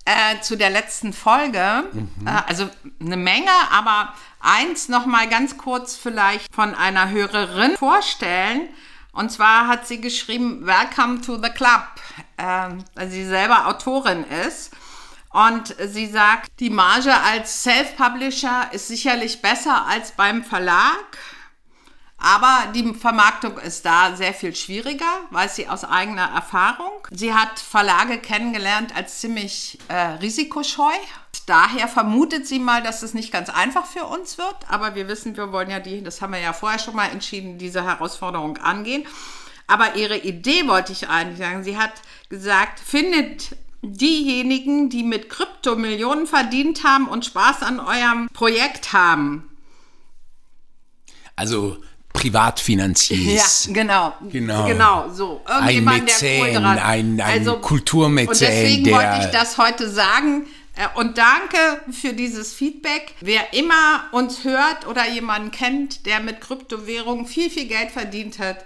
äh, 0.04 0.40
zu 0.42 0.56
der 0.56 0.70
letzten 0.70 1.12
Folge, 1.12 1.84
Mhm. 1.92 2.26
äh, 2.26 2.30
also 2.46 2.68
eine 3.00 3.16
Menge, 3.16 3.50
aber 3.72 4.12
eins 4.40 4.88
nochmal 4.88 5.28
ganz 5.28 5.56
kurz 5.58 5.96
vielleicht 5.96 6.52
von 6.54 6.74
einer 6.74 7.10
Hörerin 7.10 7.76
vorstellen. 7.76 8.68
Und 9.12 9.30
zwar 9.32 9.66
hat 9.66 9.86
sie 9.88 10.00
geschrieben, 10.00 10.66
Welcome 10.66 11.20
to 11.20 11.36
the 11.42 11.50
Club, 11.50 11.82
ähm, 12.38 12.84
weil 12.94 13.10
sie 13.10 13.24
selber 13.26 13.66
Autorin 13.66 14.24
ist. 14.46 14.70
Und 15.30 15.76
sie 15.78 16.06
sagt, 16.06 16.50
die 16.58 16.70
Marge 16.70 17.14
als 17.14 17.62
Self-Publisher 17.62 18.70
ist 18.72 18.88
sicherlich 18.88 19.40
besser 19.40 19.86
als 19.86 20.12
beim 20.12 20.42
Verlag. 20.42 21.18
Aber 22.18 22.70
die 22.74 22.92
Vermarktung 22.92 23.56
ist 23.58 23.86
da 23.86 24.14
sehr 24.14 24.34
viel 24.34 24.54
schwieriger, 24.54 25.20
weiß 25.30 25.56
sie 25.56 25.68
aus 25.68 25.84
eigener 25.84 26.30
Erfahrung. 26.34 26.92
Sie 27.10 27.32
hat 27.32 27.58
Verlage 27.58 28.18
kennengelernt 28.18 28.94
als 28.94 29.20
ziemlich 29.20 29.78
äh, 29.88 29.94
risikoscheu. 29.94 30.92
daher 31.46 31.88
vermutet 31.88 32.46
sie 32.46 32.58
mal, 32.58 32.82
dass 32.82 33.02
es 33.02 33.14
nicht 33.14 33.32
ganz 33.32 33.48
einfach 33.48 33.86
für 33.86 34.04
uns 34.04 34.36
wird. 34.36 34.56
Aber 34.68 34.94
wir 34.94 35.08
wissen, 35.08 35.36
wir 35.36 35.50
wollen 35.50 35.70
ja 35.70 35.80
die, 35.80 36.02
das 36.02 36.20
haben 36.20 36.34
wir 36.34 36.40
ja 36.40 36.52
vorher 36.52 36.78
schon 36.78 36.94
mal 36.94 37.08
entschieden, 37.08 37.56
diese 37.56 37.84
Herausforderung 37.84 38.58
angehen. 38.58 39.06
Aber 39.66 39.94
ihre 39.96 40.18
Idee 40.18 40.68
wollte 40.68 40.92
ich 40.92 41.08
eigentlich 41.08 41.38
sagen. 41.38 41.64
Sie 41.64 41.78
hat 41.78 41.92
gesagt, 42.28 42.80
findet 42.80 43.56
diejenigen, 43.82 44.90
die 44.90 45.02
mit 45.02 45.30
Krypto 45.30 45.76
Millionen 45.76 46.26
verdient 46.26 46.84
haben 46.84 47.08
und 47.08 47.24
Spaß 47.24 47.62
an 47.62 47.80
eurem 47.80 48.28
Projekt 48.32 48.92
haben. 48.92 49.48
Also 51.36 51.78
privat 52.12 52.60
finanziert. 52.60 53.20
Ja, 53.66 53.72
genau. 53.72 54.12
Genau. 54.30 54.66
Genau, 54.66 55.08
so. 55.10 55.40
Ein 55.46 55.84
Mäzen, 55.84 56.52
dran- 56.54 56.78
ein, 56.78 57.20
ein 57.20 57.40
Also, 57.40 57.58
Kulturmäzen, 57.58 58.30
Und 58.32 58.40
deswegen 58.40 58.84
der... 58.84 58.94
wollte 58.96 59.18
ich 59.26 59.30
das 59.32 59.56
heute 59.56 59.88
sagen. 59.88 60.46
Äh, 60.76 60.86
Und 60.98 61.16
danke 61.18 61.80
für 61.90 62.12
dieses 62.12 62.52
Feedback. 62.52 63.14
Wer 63.20 63.54
immer 63.54 64.04
uns 64.12 64.44
hört 64.44 64.86
oder 64.86 65.08
jemanden 65.08 65.50
kennt, 65.50 66.04
der 66.04 66.20
mit 66.20 66.40
Kryptowährungen 66.40 67.26
viel, 67.26 67.48
viel 67.48 67.66
Geld 67.66 67.90
verdient 67.90 68.38
hat, 68.38 68.64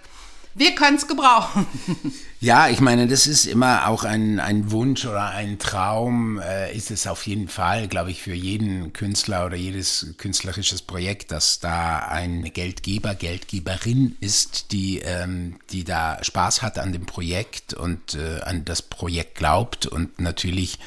wir 0.54 0.74
können 0.74 0.96
es 0.96 1.06
gebrauchen. 1.06 1.66
Ja, 2.44 2.68
ich 2.68 2.80
meine, 2.80 3.06
das 3.06 3.26
ist 3.26 3.46
immer 3.46 3.88
auch 3.88 4.04
ein, 4.04 4.38
ein 4.38 4.70
Wunsch 4.70 5.06
oder 5.06 5.30
ein 5.30 5.58
Traum, 5.58 6.38
äh, 6.38 6.76
ist 6.76 6.90
es 6.90 7.06
auf 7.06 7.26
jeden 7.26 7.48
Fall, 7.48 7.88
glaube 7.88 8.10
ich, 8.10 8.20
für 8.20 8.34
jeden 8.34 8.92
Künstler 8.92 9.46
oder 9.46 9.56
jedes 9.56 10.14
künstlerisches 10.18 10.82
Projekt, 10.82 11.30
dass 11.30 11.60
da 11.60 12.00
ein 12.00 12.44
Geldgeber, 12.52 13.14
Geldgeberin 13.14 14.18
ist, 14.20 14.72
die, 14.72 14.98
ähm, 14.98 15.58
die 15.70 15.84
da 15.84 16.22
Spaß 16.22 16.60
hat 16.60 16.78
an 16.78 16.92
dem 16.92 17.06
Projekt 17.06 17.72
und 17.72 18.12
äh, 18.12 18.42
an 18.42 18.66
das 18.66 18.82
Projekt 18.82 19.36
glaubt 19.36 19.86
und 19.86 20.20
natürlich 20.20 20.78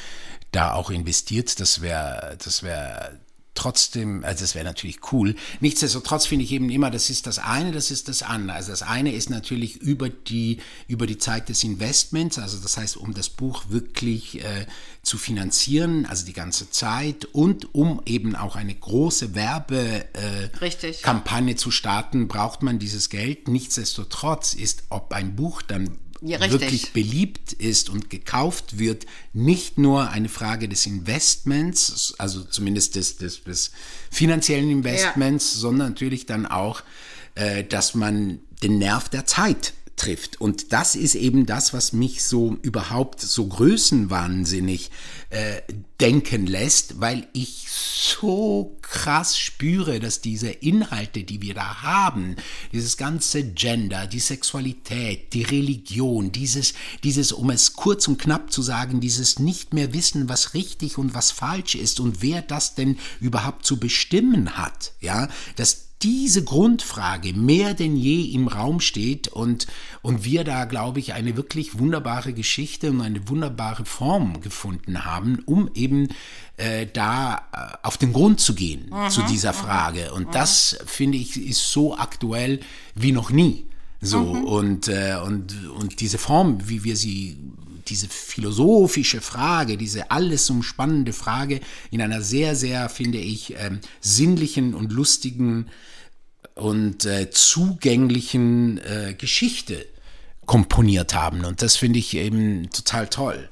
da 0.51 0.73
auch 0.73 0.91
investiert. 0.91 1.59
Das 1.59 1.81
wäre, 1.81 2.37
das 2.43 2.61
wäre 2.61 3.17
trotzdem, 3.57 4.23
also 4.23 4.41
das 4.41 4.55
wäre 4.55 4.65
natürlich 4.65 4.99
cool. 5.11 5.35
Nichtsdestotrotz 5.59 6.27
finde 6.27 6.45
ich 6.45 6.51
eben 6.51 6.69
immer, 6.69 6.91
das 6.91 7.09
ist 7.09 7.27
das 7.27 7.39
eine, 7.39 7.71
das 7.71 7.91
ist 7.91 8.07
das 8.07 8.21
andere. 8.21 8.55
Also 8.55 8.71
das 8.71 8.83
eine 8.83 9.11
ist 9.11 9.29
natürlich 9.29 9.77
über 9.77 10.09
die, 10.09 10.57
über 10.87 11.07
die 11.07 11.17
Zeit 11.17 11.49
des 11.49 11.63
Investments, 11.63 12.37
also 12.37 12.57
das 12.59 12.77
heißt, 12.77 12.97
um 12.97 13.13
das 13.13 13.29
Buch 13.29 13.65
wirklich 13.69 14.43
äh, 14.43 14.67
zu 15.01 15.17
finanzieren, 15.17 16.05
also 16.05 16.25
die 16.25 16.33
ganze 16.33 16.69
Zeit 16.69 17.25
und 17.25 17.73
um 17.73 18.01
eben 18.05 18.35
auch 18.35 18.55
eine 18.55 18.75
große 18.75 19.33
Werbe, 19.33 20.05
äh, 20.13 20.49
zu 21.55 21.71
starten, 21.71 22.27
braucht 22.27 22.61
man 22.61 22.79
dieses 22.79 23.09
Geld. 23.09 23.47
Nichtsdestotrotz 23.47 24.53
ist, 24.53 24.83
ob 24.89 25.13
ein 25.13 25.35
Buch 25.35 25.61
dann 25.61 25.97
Ja, 26.21 26.39
wirklich 26.39 26.93
beliebt 26.93 27.53
ist 27.53 27.89
und 27.89 28.09
gekauft 28.09 28.79
wird, 28.79 29.05
nicht 29.33 29.77
nur 29.77 30.09
eine 30.09 30.29
Frage 30.29 30.67
des 30.67 30.85
Investments, 30.85 32.15
also 32.17 32.43
zumindest 32.43 32.95
des, 32.95 33.17
des, 33.17 33.43
des 33.43 33.71
finanziellen 34.09 34.69
Investments, 34.69 35.53
sondern 35.53 35.89
natürlich 35.89 36.25
dann 36.25 36.45
auch, 36.45 36.81
äh, 37.35 37.63
dass 37.63 37.93
man 37.93 38.39
den 38.63 38.79
Nerv 38.79 39.09
der 39.09 39.25
Zeit 39.25 39.73
trifft. 39.97 40.39
Und 40.39 40.71
das 40.71 40.95
ist 40.95 41.15
eben 41.15 41.45
das, 41.45 41.73
was 41.73 41.91
mich 41.91 42.23
so 42.23 42.57
überhaupt 42.61 43.19
so 43.19 43.47
größenwahnsinnig 43.47 44.91
äh, 45.29 45.61
denken 45.99 46.45
lässt, 46.47 47.01
weil 47.01 47.27
ich 47.33 47.65
so 47.69 48.77
krass 48.81 49.37
spüre, 49.37 49.99
dass 49.99 50.21
diese 50.21 50.49
Inhalte, 50.49 51.23
die 51.23 51.41
wir 51.41 51.55
da 51.55 51.81
haben, 51.81 52.35
dieses 52.71 52.95
ganze 52.95 53.43
Gender, 53.43 54.05
die 54.07 54.19
Sexualität, 54.19 55.33
die 55.33 55.43
Religion, 55.43 56.31
dieses, 56.31 56.73
dieses, 57.03 57.31
um 57.31 57.49
es 57.49 57.73
kurz 57.73 58.07
und 58.07 58.19
knapp 58.19 58.51
zu 58.51 58.61
sagen, 58.61 59.01
dieses 59.01 59.39
nicht 59.39 59.73
mehr 59.73 59.93
wissen, 59.93 60.29
was 60.29 60.53
richtig 60.53 60.97
und 60.97 61.13
was 61.13 61.31
falsch 61.31 61.75
ist 61.75 61.99
und 61.99 62.21
wer 62.21 62.41
das 62.41 62.75
denn 62.75 62.97
überhaupt 63.19 63.65
zu 63.65 63.79
bestimmen 63.79 64.57
hat, 64.57 64.93
ja, 65.01 65.27
dass 65.55 65.86
diese 66.03 66.43
Grundfrage 66.43 67.33
mehr 67.33 67.73
denn 67.73 67.95
je 67.95 68.31
im 68.31 68.47
Raum 68.47 68.79
steht 68.79 69.27
und, 69.27 69.65
und 70.01 70.23
wir 70.23 70.43
da, 70.43 70.65
glaube 70.65 70.99
ich, 70.99 71.13
eine 71.13 71.35
wirklich 71.35 71.79
wunderbare 71.79 72.33
Geschichte 72.33 72.91
und 72.91 73.01
eine 73.01 73.27
wunderbare 73.29 73.85
Form 73.85 74.41
gefunden 74.41 75.05
haben, 75.05 75.39
um 75.45 75.69
eben 75.73 76.09
äh, 76.57 76.85
da 76.91 77.41
äh, 77.51 77.77
auf 77.81 77.97
den 77.97 78.13
Grund 78.13 78.39
zu 78.39 78.53
gehen 78.53 78.91
zu 79.09 79.23
dieser 79.23 79.53
Frage. 79.53 80.13
Und 80.13 80.35
das, 80.35 80.77
finde 80.85 81.17
ich, 81.17 81.35
ist 81.37 81.71
so 81.71 81.97
aktuell 81.97 82.59
wie 82.93 83.11
noch 83.11 83.31
nie. 83.31 83.65
So, 83.99 84.19
und, 84.19 84.87
äh, 84.89 85.17
und, 85.25 85.67
und 85.69 85.99
diese 85.99 86.19
Form, 86.19 86.69
wie 86.69 86.83
wir 86.83 86.95
sie 86.95 87.37
diese 87.89 88.07
philosophische 88.07 89.21
Frage, 89.21 89.77
diese 89.77 90.11
alles 90.11 90.49
umspannende 90.49 91.13
Frage 91.13 91.61
in 91.91 92.01
einer 92.01 92.21
sehr, 92.21 92.55
sehr, 92.55 92.89
finde 92.89 93.17
ich, 93.17 93.55
ähm, 93.57 93.79
sinnlichen 94.01 94.73
und 94.73 94.91
lustigen 94.91 95.67
und 96.55 97.05
äh, 97.05 97.29
zugänglichen 97.29 98.79
äh, 98.79 99.15
Geschichte 99.17 99.85
komponiert 100.45 101.13
haben. 101.13 101.45
Und 101.45 101.61
das 101.61 101.75
finde 101.75 101.99
ich 101.99 102.15
eben 102.15 102.69
total 102.71 103.07
toll. 103.07 103.49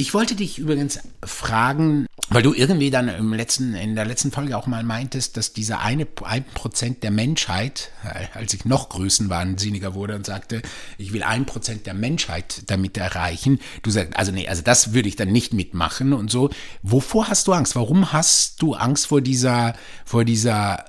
Ich 0.00 0.14
wollte 0.14 0.34
dich 0.34 0.56
übrigens 0.56 0.98
fragen, 1.22 2.06
weil 2.30 2.42
du 2.42 2.54
irgendwie 2.54 2.90
dann 2.90 3.10
im 3.10 3.34
letzten, 3.34 3.74
in 3.74 3.94
der 3.94 4.06
letzten 4.06 4.32
Folge 4.32 4.56
auch 4.56 4.66
mal 4.66 4.82
meintest, 4.82 5.36
dass 5.36 5.52
dieser 5.52 5.80
eine, 5.80 6.06
ein 6.24 6.44
Prozent 6.54 7.02
der 7.02 7.10
Menschheit, 7.10 7.90
äh, 8.02 8.26
als 8.32 8.54
ich 8.54 8.64
noch 8.64 8.88
größenwahnsinniger 8.88 9.92
wurde 9.92 10.16
und 10.16 10.24
sagte, 10.24 10.62
ich 10.96 11.12
will 11.12 11.22
ein 11.22 11.44
Prozent 11.44 11.84
der 11.84 11.92
Menschheit 11.92 12.62
damit 12.68 12.96
erreichen. 12.96 13.60
Du 13.82 13.90
sagst, 13.90 14.16
also 14.16 14.32
nee, 14.32 14.48
also 14.48 14.62
das 14.62 14.94
würde 14.94 15.06
ich 15.06 15.16
dann 15.16 15.28
nicht 15.28 15.52
mitmachen 15.52 16.14
und 16.14 16.30
so. 16.30 16.48
Wovor 16.80 17.28
hast 17.28 17.46
du 17.46 17.52
Angst? 17.52 17.76
Warum 17.76 18.10
hast 18.10 18.62
du 18.62 18.72
Angst 18.72 19.08
vor 19.08 19.20
dieser, 19.20 19.74
vor 20.06 20.24
dieser 20.24 20.86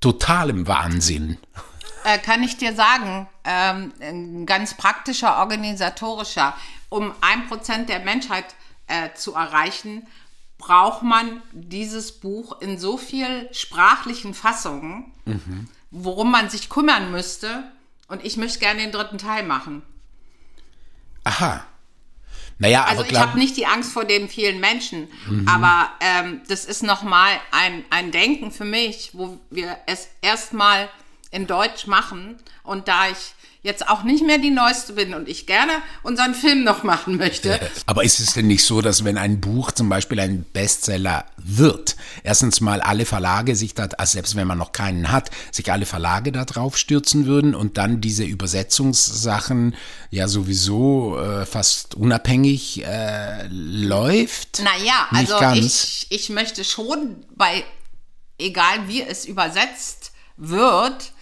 totalem 0.00 0.68
Wahnsinn? 0.68 1.38
Äh, 2.04 2.18
kann 2.18 2.44
ich 2.44 2.56
dir 2.56 2.72
sagen, 2.72 3.26
ähm, 3.42 4.46
ganz 4.46 4.74
praktischer, 4.74 5.38
organisatorischer, 5.38 6.54
um 6.88 7.12
ein 7.20 7.48
Prozent 7.48 7.88
der 7.88 8.00
Menschheit 8.00 8.46
äh, 8.86 9.12
zu 9.14 9.34
erreichen, 9.34 10.06
braucht 10.56 11.02
man 11.02 11.40
dieses 11.52 12.12
Buch 12.12 12.60
in 12.60 12.78
so 12.78 12.96
viel 12.96 13.48
sprachlichen 13.52 14.34
Fassungen, 14.34 15.12
worum 15.90 16.30
man 16.32 16.50
sich 16.50 16.68
kümmern 16.68 17.12
müsste. 17.12 17.64
Und 18.08 18.24
ich 18.24 18.36
möchte 18.36 18.58
gerne 18.58 18.80
den 18.80 18.90
dritten 18.90 19.18
Teil 19.18 19.44
machen. 19.44 19.82
Aha. 21.24 21.64
Naja, 22.60 22.84
Also 22.84 23.04
ich 23.04 23.16
habe 23.16 23.38
nicht 23.38 23.56
die 23.56 23.66
Angst 23.66 23.92
vor 23.92 24.04
den 24.04 24.28
vielen 24.28 24.58
Menschen, 24.58 25.06
aber 25.46 25.90
ähm, 26.00 26.40
das 26.48 26.64
ist 26.64 26.82
nochmal 26.82 27.30
ein, 27.52 27.84
ein 27.90 28.10
Denken 28.10 28.50
für 28.50 28.64
mich, 28.64 29.10
wo 29.12 29.38
wir 29.50 29.78
es 29.86 30.08
erstmal 30.22 30.88
in 31.30 31.46
Deutsch 31.46 31.86
machen 31.86 32.36
und 32.64 32.88
da 32.88 33.10
ich 33.10 33.34
jetzt 33.68 33.86
auch 33.88 34.02
nicht 34.02 34.24
mehr 34.24 34.38
die 34.38 34.50
Neueste 34.50 34.94
bin 34.94 35.14
und 35.14 35.28
ich 35.28 35.46
gerne 35.46 35.72
unseren 36.02 36.34
Film 36.34 36.64
noch 36.64 36.82
machen 36.82 37.18
möchte, 37.18 37.60
Aber 37.86 38.02
ist 38.02 38.18
es 38.18 38.32
denn 38.32 38.46
nicht 38.46 38.64
so, 38.64 38.80
dass 38.80 39.04
wenn 39.04 39.18
ein 39.18 39.40
Buch 39.40 39.70
zum 39.70 39.88
Beispiel 39.88 40.18
ein 40.18 40.44
Bestseller 40.52 41.26
wird, 41.36 41.96
erstens 42.24 42.60
mal 42.60 42.80
alle 42.80 43.04
Verlage 43.04 43.54
sich 43.54 43.74
da, 43.74 43.88
also 43.98 44.14
selbst 44.14 44.34
wenn 44.34 44.46
man 44.46 44.58
noch 44.58 44.72
keinen 44.72 45.12
hat, 45.12 45.30
sich 45.52 45.70
alle 45.70 45.86
Verlage 45.86 46.32
da 46.32 46.44
drauf 46.44 46.76
stürzen 46.78 47.26
würden 47.26 47.54
und 47.54 47.76
dann 47.78 48.00
diese 48.00 48.24
Übersetzungssachen 48.24 49.76
ja 50.10 50.26
sowieso 50.26 51.18
äh, 51.18 51.44
fast 51.46 51.94
unabhängig 51.94 52.84
äh, 52.84 53.46
läuft? 53.48 54.62
Naja, 54.62 55.06
Nicht 55.10 55.30
also 55.30 55.38
ganz. 55.38 55.58
ich, 55.58 56.06
ich 56.08 56.30
möchte 56.30 56.64
schon 56.64 57.24
bei, 57.36 57.64
egal 58.38 58.88
wie 58.88 59.02
es 59.02 59.26
übersetzt 59.26 60.12
wird, 60.38 61.12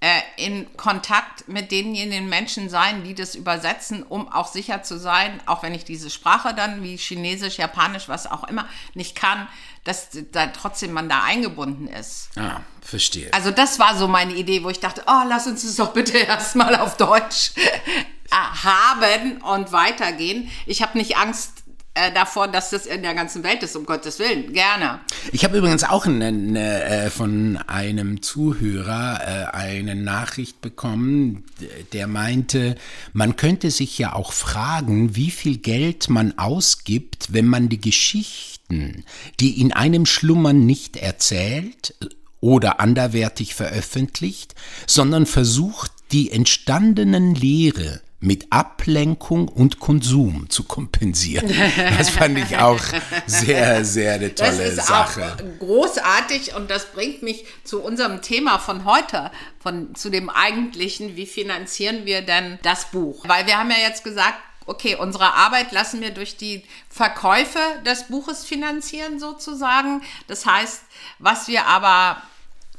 äh, 0.00 0.20
in 0.36 0.76
Kontakt 0.76 1.48
mit 1.48 1.72
denjenigen 1.72 2.28
Menschen 2.28 2.68
sein, 2.68 3.02
die 3.02 3.14
das 3.14 3.34
übersetzen, 3.34 4.04
um 4.04 4.30
auch 4.30 4.46
sicher 4.46 4.84
zu 4.84 4.96
sein, 4.96 5.40
auch 5.46 5.64
wenn 5.64 5.74
ich 5.74 5.84
diese 5.84 6.08
Sprache 6.08 6.54
dann 6.54 6.84
wie 6.84 6.96
Chinesisch, 6.96 7.58
Japanisch, 7.58 8.08
was 8.08 8.30
auch 8.30 8.44
immer 8.44 8.68
nicht 8.94 9.16
kann, 9.16 9.48
dass 9.82 10.10
da 10.32 10.48
trotzdem 10.48 10.92
man 10.92 11.08
da 11.08 11.24
eingebunden 11.24 11.88
ist. 11.88 12.30
Ah, 12.36 12.60
verstehe. 12.80 13.32
Also 13.32 13.50
das 13.50 13.80
war 13.80 13.96
so 13.96 14.06
meine 14.06 14.34
Idee, 14.34 14.62
wo 14.62 14.70
ich 14.70 14.78
dachte, 14.78 15.02
oh, 15.06 15.22
lass 15.28 15.48
uns 15.48 15.62
das 15.62 15.76
doch 15.76 15.92
bitte 15.92 16.16
erstmal 16.18 16.76
auf 16.76 16.96
Deutsch 16.96 17.52
äh, 17.56 18.30
haben 18.30 19.40
und 19.42 19.72
weitergehen. 19.72 20.50
Ich 20.66 20.82
habe 20.82 20.96
nicht 20.96 21.16
Angst 21.16 21.57
äh, 21.98 22.12
davor, 22.12 22.48
dass 22.48 22.70
das 22.70 22.86
in 22.86 23.02
der 23.02 23.14
ganzen 23.14 23.42
Welt 23.42 23.62
ist, 23.62 23.74
um 23.76 23.84
Gottes 23.84 24.18
Willen. 24.18 24.52
Gerne. 24.52 25.00
Ich 25.32 25.44
habe 25.44 25.58
übrigens 25.58 25.84
auch 25.84 26.06
eine, 26.06 26.26
eine, 26.28 26.84
äh, 26.84 27.10
von 27.10 27.56
einem 27.66 28.22
Zuhörer 28.22 29.20
äh, 29.20 29.56
eine 29.56 29.94
Nachricht 29.94 30.60
bekommen, 30.60 31.44
der 31.92 32.06
meinte, 32.06 32.76
man 33.12 33.36
könnte 33.36 33.70
sich 33.70 33.98
ja 33.98 34.12
auch 34.12 34.32
fragen, 34.32 35.16
wie 35.16 35.30
viel 35.30 35.58
Geld 35.58 36.08
man 36.08 36.38
ausgibt, 36.38 37.32
wenn 37.32 37.46
man 37.46 37.68
die 37.68 37.80
Geschichten, 37.80 39.04
die 39.40 39.60
in 39.60 39.72
einem 39.72 40.06
schlummern, 40.06 40.66
nicht 40.66 40.96
erzählt 40.96 41.94
oder 42.40 42.78
anderwertig 42.78 43.54
veröffentlicht, 43.54 44.54
sondern 44.86 45.26
versucht, 45.26 45.90
die 46.12 46.30
entstandenen 46.30 47.34
Lehre 47.34 48.00
mit 48.20 48.52
Ablenkung 48.52 49.46
und 49.48 49.78
Konsum 49.78 50.50
zu 50.50 50.64
kompensieren. 50.64 51.48
Das 51.98 52.10
fand 52.10 52.38
ich 52.38 52.56
auch 52.58 52.80
sehr, 53.26 53.84
sehr 53.84 54.14
eine 54.14 54.34
tolle 54.34 54.50
das 54.50 54.78
ist 54.78 54.86
Sache. 54.86 55.36
Auch 55.36 55.58
großartig 55.58 56.54
und 56.54 56.70
das 56.70 56.86
bringt 56.86 57.22
mich 57.22 57.44
zu 57.64 57.82
unserem 57.82 58.22
Thema 58.22 58.58
von 58.58 58.84
heute, 58.84 59.30
von, 59.60 59.94
zu 59.94 60.10
dem 60.10 60.30
eigentlichen, 60.30 61.16
wie 61.16 61.26
finanzieren 61.26 62.04
wir 62.04 62.22
denn 62.22 62.58
das 62.62 62.90
Buch? 62.90 63.24
Weil 63.26 63.46
wir 63.46 63.58
haben 63.58 63.70
ja 63.70 63.78
jetzt 63.78 64.04
gesagt, 64.04 64.38
okay, 64.66 64.96
unsere 64.96 65.34
Arbeit 65.34 65.72
lassen 65.72 66.00
wir 66.00 66.10
durch 66.10 66.36
die 66.36 66.64
Verkäufe 66.88 67.60
des 67.86 68.04
Buches 68.04 68.44
finanzieren 68.44 69.18
sozusagen. 69.18 70.02
Das 70.26 70.46
heißt, 70.46 70.82
was 71.18 71.48
wir 71.48 71.66
aber, 71.66 72.22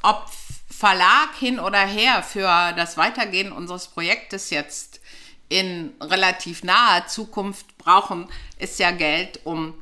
ob 0.01 0.29
Verlag 0.69 1.35
hin 1.37 1.59
oder 1.59 1.79
her 1.79 2.23
für 2.23 2.71
das 2.73 2.95
Weitergehen 2.95 3.51
unseres 3.51 3.87
Projektes 3.87 4.49
jetzt 4.49 4.98
in 5.49 5.91
relativ 5.99 6.63
naher 6.63 7.07
Zukunft 7.07 7.77
brauchen, 7.77 8.27
ist 8.59 8.79
ja 8.79 8.91
Geld, 8.91 9.41
um 9.43 9.73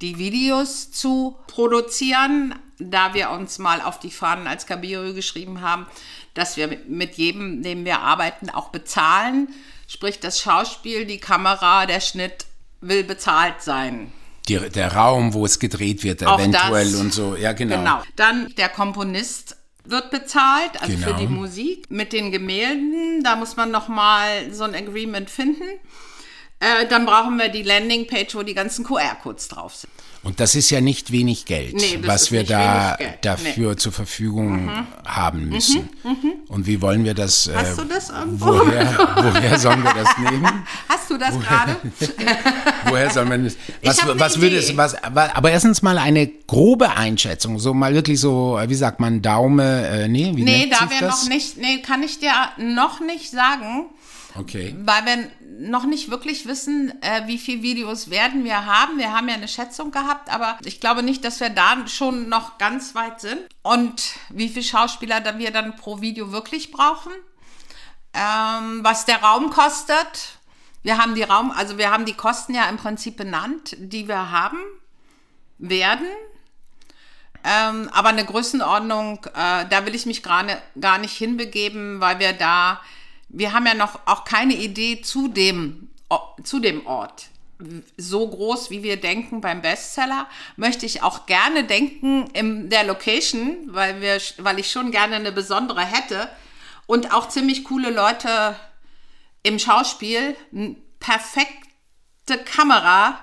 die 0.00 0.18
Videos 0.18 0.92
zu 0.92 1.36
produzieren, 1.46 2.54
da 2.78 3.14
wir 3.14 3.30
uns 3.30 3.58
mal 3.58 3.80
auf 3.80 3.98
die 3.98 4.10
Fahnen 4.10 4.46
als 4.46 4.66
Kabiro 4.66 5.14
geschrieben 5.14 5.62
haben, 5.62 5.86
dass 6.34 6.56
wir 6.56 6.78
mit 6.86 7.14
jedem, 7.14 7.62
dem 7.62 7.84
wir 7.84 8.00
arbeiten, 8.00 8.50
auch 8.50 8.68
bezahlen. 8.68 9.48
Sprich, 9.88 10.20
das 10.20 10.40
Schauspiel, 10.40 11.06
die 11.06 11.18
Kamera, 11.18 11.86
der 11.86 12.00
Schnitt 12.00 12.46
will 12.80 13.04
bezahlt 13.04 13.62
sein. 13.62 14.12
Die, 14.48 14.58
der 14.58 14.92
Raum, 14.94 15.34
wo 15.34 15.44
es 15.44 15.58
gedreht 15.58 16.04
wird, 16.04 16.24
Auch 16.24 16.38
eventuell 16.38 16.90
das. 16.92 17.00
und 17.00 17.12
so. 17.12 17.34
Ja, 17.34 17.52
genau. 17.52 17.78
Genau. 17.78 18.02
Dann 18.14 18.54
der 18.56 18.68
Komponist 18.68 19.55
wird 19.90 20.10
bezahlt, 20.10 20.80
also 20.80 20.94
Genau. 20.94 21.06
für 21.06 21.14
die 21.14 21.26
Musik. 21.26 21.84
Mit 21.90 22.12
den 22.12 22.30
Gemälden, 22.32 23.22
da 23.22 23.36
muss 23.36 23.56
man 23.56 23.70
noch 23.70 23.88
mal 23.88 24.52
so 24.52 24.64
ein 24.64 24.74
Agreement 24.74 25.30
finden. 25.30 25.64
Äh, 26.60 26.86
dann 26.88 27.04
brauchen 27.06 27.38
wir 27.38 27.48
die 27.48 27.62
Landingpage, 27.62 28.34
wo 28.34 28.42
die 28.42 28.54
ganzen 28.54 28.84
QR-Codes 28.84 29.48
drauf 29.48 29.74
sind. 29.74 29.92
Und 30.26 30.40
das 30.40 30.56
ist 30.56 30.70
ja 30.70 30.80
nicht 30.80 31.12
wenig 31.12 31.44
Geld, 31.44 31.74
Nee, 31.74 32.00
was 32.02 32.32
wir 32.32 32.42
da 32.42 32.98
dafür 33.20 33.76
zur 33.76 33.92
Verfügung 33.92 34.68
haben 35.04 35.48
müssen. 35.50 35.88
Und 36.48 36.66
wie 36.66 36.82
wollen 36.82 37.04
wir 37.04 37.14
das? 37.14 37.46
Mhm, 37.46 37.54
Hast 37.54 37.78
äh, 37.78 37.82
du 37.82 37.88
das 37.88 38.10
irgendwo? 38.10 38.46
Woher, 38.46 39.16
woher 39.22 39.58
sollen 39.60 39.84
wir 39.84 39.94
das 39.94 40.18
nehmen? 40.18 40.66
Hast 40.88 41.10
du 41.10 41.16
das 41.16 41.38
gerade? 41.38 41.76
Woher 42.86 43.08
soll 43.10 43.24
man 43.26 43.44
das? 43.44 43.56
Was, 43.84 44.18
was 44.18 44.40
würde 44.40 44.56
es, 44.56 44.76
was, 44.76 44.96
aber 45.04 45.48
erstens 45.48 45.82
mal 45.82 45.96
eine 45.98 46.26
grobe 46.26 46.96
Einschätzung, 46.96 47.60
so 47.60 47.72
mal 47.72 47.94
wirklich 47.94 48.18
so, 48.18 48.58
wie 48.66 48.74
sagt 48.74 48.98
man, 48.98 49.22
Daume, 49.22 49.86
äh, 49.86 50.08
nee, 50.08 50.32
wie 50.34 50.42
Nee, 50.42 50.68
da 50.68 50.90
wir 50.90 51.06
noch 51.06 51.28
nicht, 51.28 51.56
nee, 51.56 51.82
kann 51.82 52.02
ich 52.02 52.18
dir 52.18 52.32
noch 52.58 52.98
nicht 52.98 53.30
sagen, 53.30 53.86
Okay. 54.38 54.74
weil 54.84 55.04
wir 55.04 55.30
noch 55.58 55.84
nicht 55.84 56.10
wirklich 56.10 56.46
wissen, 56.46 56.92
äh, 57.02 57.26
wie 57.26 57.38
viele 57.38 57.62
Videos 57.62 58.10
werden 58.10 58.44
wir 58.44 58.66
haben. 58.66 58.98
Wir 58.98 59.12
haben 59.12 59.28
ja 59.28 59.34
eine 59.34 59.48
Schätzung 59.48 59.90
gehabt, 59.90 60.28
aber 60.28 60.58
ich 60.64 60.80
glaube 60.80 61.02
nicht, 61.02 61.24
dass 61.24 61.40
wir 61.40 61.50
da 61.50 61.86
schon 61.86 62.28
noch 62.28 62.58
ganz 62.58 62.94
weit 62.94 63.20
sind. 63.20 63.40
Und 63.62 64.12
wie 64.30 64.48
viele 64.48 64.64
Schauspieler 64.64 65.20
dann 65.20 65.38
wir 65.38 65.50
dann 65.50 65.76
pro 65.76 66.00
Video 66.00 66.32
wirklich 66.32 66.70
brauchen. 66.70 67.12
Ähm, 68.12 68.80
was 68.82 69.04
der 69.04 69.22
Raum 69.22 69.50
kostet. 69.50 70.38
Wir 70.82 70.98
haben 70.98 71.14
die 71.14 71.24
Raum, 71.24 71.50
also 71.50 71.78
wir 71.78 71.90
haben 71.90 72.04
die 72.04 72.14
Kosten 72.14 72.54
ja 72.54 72.68
im 72.68 72.76
Prinzip 72.76 73.16
benannt, 73.16 73.76
die 73.78 74.06
wir 74.06 74.30
haben 74.30 74.58
werden. 75.58 76.06
Ähm, 77.44 77.88
aber 77.92 78.08
eine 78.08 78.24
Größenordnung, 78.24 79.24
äh, 79.34 79.66
da 79.68 79.86
will 79.86 79.94
ich 79.94 80.06
mich 80.06 80.22
gerade 80.22 80.60
gar 80.80 80.98
nicht 80.98 81.16
hinbegeben, 81.16 82.00
weil 82.00 82.18
wir 82.18 82.32
da, 82.32 82.80
wir 83.28 83.52
haben 83.52 83.66
ja 83.66 83.74
noch 83.74 84.00
auch 84.06 84.24
keine 84.24 84.54
Idee 84.54 85.02
zu 85.02 85.28
dem, 85.28 85.90
zu 86.42 86.60
dem 86.60 86.86
Ort. 86.86 87.26
So 87.96 88.28
groß, 88.28 88.70
wie 88.70 88.82
wir 88.82 89.00
denken 89.00 89.40
beim 89.40 89.62
Bestseller, 89.62 90.28
möchte 90.56 90.84
ich 90.84 91.02
auch 91.02 91.26
gerne 91.26 91.64
denken 91.64 92.28
in 92.32 92.68
der 92.68 92.84
Location, 92.84 93.56
weil, 93.68 94.00
wir, 94.00 94.20
weil 94.38 94.58
ich 94.58 94.70
schon 94.70 94.90
gerne 94.90 95.16
eine 95.16 95.32
besondere 95.32 95.84
hätte 95.84 96.28
und 96.86 97.12
auch 97.14 97.28
ziemlich 97.28 97.64
coole 97.64 97.90
Leute 97.90 98.56
im 99.42 99.58
Schauspiel, 99.58 100.36
perfekte 101.00 102.38
Kamera 102.44 103.18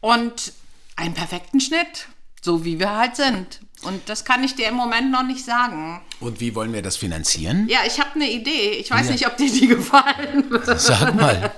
und 0.00 0.52
einen 0.96 1.14
perfekten 1.14 1.60
Schnitt, 1.60 2.08
so 2.42 2.64
wie 2.64 2.78
wir 2.78 2.90
halt 2.90 3.16
sind. 3.16 3.60
Und 3.86 4.08
das 4.08 4.24
kann 4.24 4.42
ich 4.42 4.56
dir 4.56 4.68
im 4.68 4.74
Moment 4.74 5.12
noch 5.12 5.22
nicht 5.22 5.44
sagen. 5.44 6.02
Und 6.18 6.40
wie 6.40 6.54
wollen 6.54 6.72
wir 6.72 6.82
das 6.82 6.96
finanzieren? 6.96 7.68
Ja, 7.68 7.78
ich 7.86 8.00
habe 8.00 8.16
eine 8.16 8.28
Idee. 8.30 8.72
Ich 8.72 8.90
weiß 8.90 9.10
nicht, 9.10 9.26
ob 9.26 9.36
dir 9.36 9.50
die 9.50 9.68
gefallen 9.68 10.50
wird. 10.50 10.80
Sag 10.80 11.14
mal, 11.14 11.52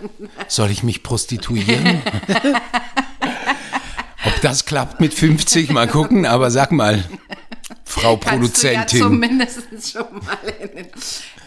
soll 0.47 0.71
ich 0.71 0.83
mich 0.83 1.03
prostituieren? 1.03 2.03
Ob 4.25 4.41
das 4.43 4.67
klappt 4.67 5.01
mit 5.01 5.15
50, 5.15 5.71
mal 5.71 5.87
gucken, 5.87 6.27
aber 6.27 6.51
sag 6.51 6.73
mal, 6.73 7.05
Frau 7.85 8.17
du 8.17 8.25
ja 8.27 8.31
Produzentin. 8.33 9.01
zumindest 9.01 9.93
schon 9.93 10.13
mal 10.13 10.39
in 10.61 10.77
den 10.77 10.89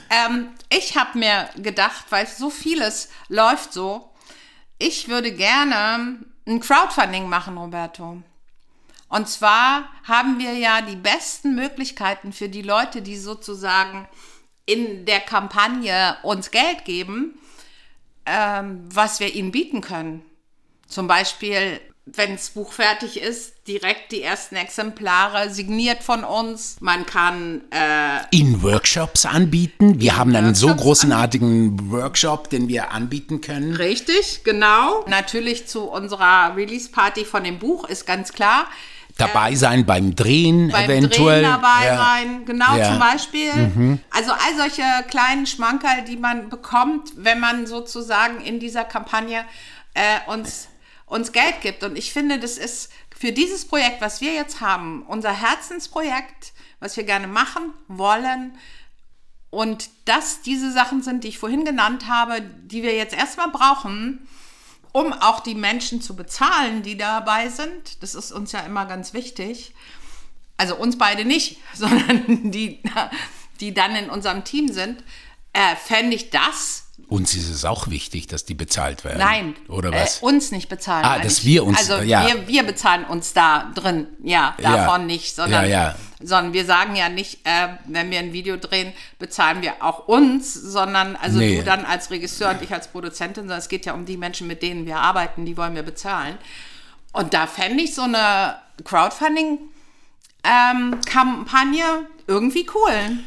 ähm, 0.10 0.48
Ich 0.70 0.98
habe 0.98 1.20
mir 1.20 1.50
gedacht, 1.58 2.06
weil 2.10 2.26
so 2.28 2.50
vieles 2.50 3.10
läuft 3.28 3.74
so, 3.74 4.10
ich 4.78 5.10
würde 5.10 5.32
gerne 5.32 6.17
ein 6.48 6.60
Crowdfunding 6.60 7.28
machen, 7.30 7.58
Roberto. 7.58 8.24
Und 9.12 9.28
zwar 9.28 9.89
haben 10.06 10.39
wir 10.39 10.54
ja 10.54 10.82
die 10.82 10.95
besten 10.95 11.54
Möglichkeiten 11.54 12.32
für 12.32 12.47
die 12.47 12.62
Leute, 12.62 13.02
die 13.02 13.17
sozusagen 13.17 14.08
in 14.65 15.06
der 15.06 15.19
Kampagne 15.19 16.15
uns 16.24 16.50
Geld 16.50 16.86
geben, 16.86 17.38
ähm, 18.26 18.80
was 18.89 19.19
wir 19.19 19.36
ihnen 19.36 19.52
bieten 19.52 19.82
können. 19.82 20.21
Zum 20.88 21.08
Beispiel, 21.08 21.82
wenn 22.06 22.32
das 22.32 22.52
Buch 22.52 22.71
fertig 22.71 23.19
ist, 23.19 23.67
direkt 23.67 24.13
die 24.13 24.21
ersten 24.21 24.56
Exemplare 24.56 25.50
signiert 25.50 26.04
von 26.04 26.24
uns. 26.24 26.78
Man 26.80 27.06
kann 27.06 27.63
äh, 27.71 28.19
in 28.32 28.63
Workshops 28.63 29.26
anbieten. 29.26 30.00
Wir 30.00 30.15
haben 30.15 30.34
einen 30.34 30.56
so 30.56 30.67
Workshops 30.67 30.84
großenartigen 30.84 31.91
Workshop, 31.91 32.50
den 32.50 32.69
wir 32.69 32.91
anbieten 32.91 33.41
können. 33.41 33.76
richtig, 33.76 34.45
genau. 34.45 35.04
Natürlich 35.08 35.67
zu 35.67 35.82
unserer 35.82 36.56
Release-Party 36.56 37.26
von 37.26 37.43
dem 37.43 37.60
Buch 37.60 37.89
ist 37.89 38.06
ganz 38.06 38.32
klar. 38.32 38.67
Dabei 39.21 39.55
sein 39.55 39.86
beim 39.86 40.15
Drehen 40.15 40.69
beim 40.69 40.89
eventuell. 40.89 41.41
Drehen 41.41 41.51
dabei 41.51 41.86
Ja. 41.86 41.97
sein, 41.97 42.45
genau 42.45 42.75
Ja. 42.75 42.89
Mhm. 42.89 42.91
zum 42.91 42.99
Beispiel. 42.99 43.99
Also 44.12 44.31
all 44.31 44.57
solche 44.57 44.84
kleinen 45.10 45.45
Schmankerl, 45.45 46.03
die 46.03 46.17
man 46.17 46.49
bekommt, 46.49 47.12
wenn 47.15 47.39
man 47.39 47.67
sozusagen 47.67 48.41
in 48.41 48.60
dieser 48.60 48.84
Kampagne 48.84 49.45
äh, 49.93 50.29
uns, 50.31 50.67
uns 51.05 51.31
Geld 51.31 51.62
gibt. 51.62 51.84
Und 51.84 51.97
ich 51.97 52.13
finde, 52.13 52.39
das 52.39 52.57
ist 52.57 52.91
für 53.17 53.31
dieses 53.31 53.65
Projekt, 53.67 54.01
was 54.01 54.21
wir 54.21 54.34
jetzt 54.34 54.62
haben, 54.62 55.03
unser 55.07 55.31
Herzensprojekt, 55.31 56.53
was 56.79 56.97
wir 56.97 57.03
gerne 57.03 57.27
machen 57.27 57.73
wollen. 57.88 58.57
Und 59.49 59.89
das 60.05 60.41
diese 60.41 60.71
Sachen 60.71 61.03
sind, 61.03 61.23
die 61.23 61.27
ich 61.27 61.38
vorhin 61.38 61.65
genannt 61.65 62.07
habe, 62.07 62.41
die 62.41 62.84
wir 62.84 62.95
jetzt 62.95 63.13
erstmal 63.15 63.49
brauchen, 63.49 64.27
um 64.91 65.13
auch 65.13 65.39
die 65.39 65.56
Menschen 65.56 66.01
zu 66.01 66.15
bezahlen, 66.15 66.84
die 66.84 66.97
dabei 66.97 67.49
sind. 67.49 68.01
Das 68.04 68.15
ist 68.15 68.32
uns 68.32 68.51
ja 68.51 68.62
immer 68.62 68.86
ganz 68.86 69.13
wichtig. 69.13 69.73
Also 70.58 70.75
uns 70.75 70.97
beide 70.97 71.25
nicht, 71.25 71.58
sondern 71.73 72.51
die, 72.51 72.82
die 73.60 73.73
dann 73.73 73.95
in 73.95 74.10
unserem 74.10 74.43
Team 74.43 74.71
sind. 74.71 75.04
Äh, 75.54 75.75
Fände 75.75 76.15
ich 76.15 76.30
das 76.30 76.81
Uns 77.12 77.34
ist 77.36 77.50
es 77.50 77.65
auch 77.65 77.89
wichtig, 77.89 78.28
dass 78.28 78.45
die 78.45 78.54
bezahlt 78.54 79.04
werden. 79.04 79.17
Nein, 79.19 79.54
Oder 79.67 79.91
was? 79.91 80.21
Äh, 80.21 80.26
uns 80.26 80.52
nicht 80.52 80.69
bezahlen. 80.69 81.04
Ah, 81.04 81.19
dass 81.19 81.39
ich. 81.39 81.45
wir 81.45 81.65
uns- 81.65 81.78
Also 81.78 81.97
ja. 82.04 82.26
wir, 82.26 82.47
wir 82.47 82.63
bezahlen 82.63 83.04
uns 83.04 83.34
da 83.34 83.69
drin, 83.76 84.08
ja, 84.24 84.56
Ja. 84.60 84.78
davon 84.78 85.08
nicht, 85.08 85.36
sondern, 85.36 85.65
Ja, 85.65 85.69
ja. 85.89 85.95
sondern 86.24 86.54
wir 86.54 86.63
sagen 86.63 86.95
ja 86.95 87.10
nicht, 87.10 87.45
äh, 87.45 87.67
wenn 87.86 88.12
wir 88.12 88.19
ein 88.19 88.32
Video 88.32 88.56
drehen, 88.56 88.93
bezahlen 89.19 89.62
wir 89.62 89.84
auch 89.84 90.08
uns, 90.08 90.54
sondern 90.54 91.17
also 91.17 91.39
Nee. 91.39 91.58
du 91.58 91.63
dann 91.65 91.84
als 91.84 92.12
Regisseur 92.12 92.52
und 92.52 92.62
ich 92.62 92.71
als 92.74 92.88
Produzentin, 92.88 93.43
sondern 93.43 93.60
es 93.60 93.67
geht 93.67 93.86
ja 93.86 93.91
um 93.93 94.06
die 94.06 94.15
Menschen, 94.15 94.47
mit 94.47 94.63
denen 94.63 94.86
wir 94.86 94.95
arbeiten, 94.97 95.45
die 95.45 95.58
wollen 95.58 95.76
wir 95.76 95.84
bezahlen. 95.84 96.38
Und 97.12 97.34
da 97.34 97.45
fände 97.45 97.84
ich 97.84 97.93
so 97.93 98.04
eine 98.04 98.56
Crowdfunding-Kampagne 98.86 101.84
irgendwie 102.28 102.65
cool. 102.74 103.17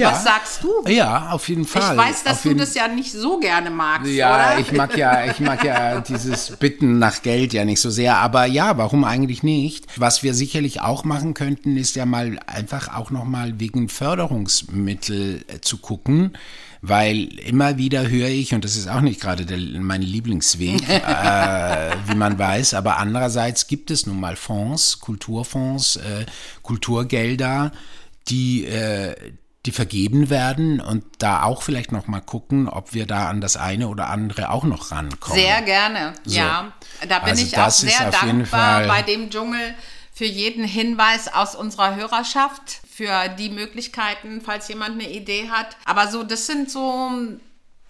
Ja. 0.00 0.12
Was 0.12 0.24
sagst 0.24 0.62
du? 0.64 0.88
Ja, 0.88 1.30
auf 1.30 1.48
jeden 1.48 1.64
Fall. 1.66 1.92
Ich 1.92 1.98
weiß, 1.98 2.24
dass 2.24 2.32
auf 2.38 2.42
du 2.42 2.48
jeden 2.48 2.60
das 2.60 2.74
ja 2.74 2.88
nicht 2.88 3.12
so 3.12 3.38
gerne 3.38 3.70
magst, 3.70 4.10
Ja, 4.10 4.34
oder? 4.52 4.58
ich 4.60 4.72
mag 4.72 4.96
ja, 4.96 5.26
ich 5.30 5.40
mag 5.40 5.62
ja 5.64 6.00
dieses 6.08 6.56
Bitten 6.56 6.98
nach 6.98 7.22
Geld 7.22 7.52
ja 7.52 7.64
nicht 7.64 7.80
so 7.80 7.90
sehr, 7.90 8.16
aber 8.16 8.46
ja, 8.46 8.76
warum 8.78 9.04
eigentlich 9.04 9.42
nicht? 9.42 9.86
Was 9.96 10.22
wir 10.22 10.34
sicherlich 10.34 10.80
auch 10.80 11.04
machen 11.04 11.34
könnten, 11.34 11.76
ist 11.76 11.96
ja 11.96 12.06
mal 12.06 12.38
einfach 12.46 12.94
auch 12.96 13.10
noch 13.10 13.24
mal 13.24 13.60
wegen 13.60 13.88
Förderungsmittel 13.88 15.44
äh, 15.48 15.60
zu 15.60 15.78
gucken, 15.78 16.32
weil 16.82 17.24
immer 17.40 17.76
wieder 17.76 18.08
höre 18.08 18.28
ich 18.28 18.54
und 18.54 18.64
das 18.64 18.76
ist 18.76 18.88
auch 18.88 19.02
nicht 19.02 19.20
gerade 19.20 19.44
der, 19.44 19.58
mein 19.58 20.02
Lieblingsweg, 20.02 20.88
äh, 20.88 21.90
wie 22.06 22.14
man 22.14 22.38
weiß, 22.38 22.74
aber 22.74 22.96
andererseits 22.98 23.66
gibt 23.66 23.90
es 23.90 24.06
nun 24.06 24.18
mal 24.18 24.36
Fonds, 24.36 25.00
Kulturfonds, 25.00 25.96
äh, 25.96 26.24
Kulturgelder, 26.62 27.72
die 28.28 28.64
äh, 28.64 29.14
die 29.66 29.72
vergeben 29.72 30.30
werden 30.30 30.80
und 30.80 31.04
da 31.18 31.42
auch 31.42 31.62
vielleicht 31.62 31.92
noch 31.92 32.06
mal 32.06 32.20
gucken, 32.20 32.68
ob 32.68 32.94
wir 32.94 33.06
da 33.06 33.28
an 33.28 33.40
das 33.40 33.56
eine 33.56 33.88
oder 33.88 34.08
andere 34.08 34.50
auch 34.50 34.64
noch 34.64 34.90
rankommen. 34.90 35.38
Sehr 35.38 35.60
gerne, 35.62 36.14
So. 36.24 36.36
ja. 36.38 36.72
Da 37.08 37.18
bin 37.18 37.30
Also 37.30 37.42
ich 37.44 37.58
auch 37.58 37.70
sehr 37.70 38.10
dankbar 38.10 38.86
bei 38.86 39.02
dem 39.02 39.30
Dschungel 39.30 39.74
für 40.12 40.24
jeden 40.24 40.64
Hinweis 40.64 41.32
aus 41.32 41.54
unserer 41.54 41.96
Hörerschaft, 41.96 42.80
für 42.90 43.28
die 43.28 43.48
Möglichkeiten, 43.48 44.40
falls 44.40 44.68
jemand 44.68 45.00
eine 45.00 45.10
Idee 45.10 45.48
hat. 45.50 45.76
Aber 45.84 46.08
so, 46.08 46.22
das 46.24 46.46
sind 46.46 46.70
so 46.70 47.10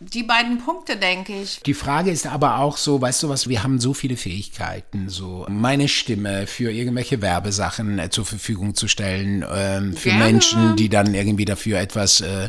die 0.00 0.22
beiden 0.22 0.58
Punkte, 0.58 0.96
denke 0.96 1.42
ich. 1.42 1.60
Die 1.60 1.74
Frage 1.74 2.10
ist 2.10 2.26
aber 2.26 2.58
auch 2.58 2.78
so, 2.78 3.00
weißt 3.00 3.22
du 3.22 3.28
was, 3.28 3.48
wir 3.48 3.62
haben 3.62 3.78
so 3.78 3.92
viele 3.92 4.16
Fähigkeiten, 4.16 5.10
so 5.10 5.46
meine 5.50 5.88
Stimme 5.88 6.46
für 6.46 6.72
irgendwelche 6.72 7.20
Werbesachen 7.20 7.98
äh, 7.98 8.08
zur 8.08 8.24
Verfügung 8.24 8.74
zu 8.74 8.88
stellen, 8.88 9.44
ähm, 9.52 9.94
für 9.94 10.08
Gerne. 10.08 10.24
Menschen, 10.24 10.76
die 10.76 10.88
dann 10.88 11.14
irgendwie 11.14 11.44
dafür 11.44 11.78
etwas, 11.78 12.22
äh, 12.22 12.48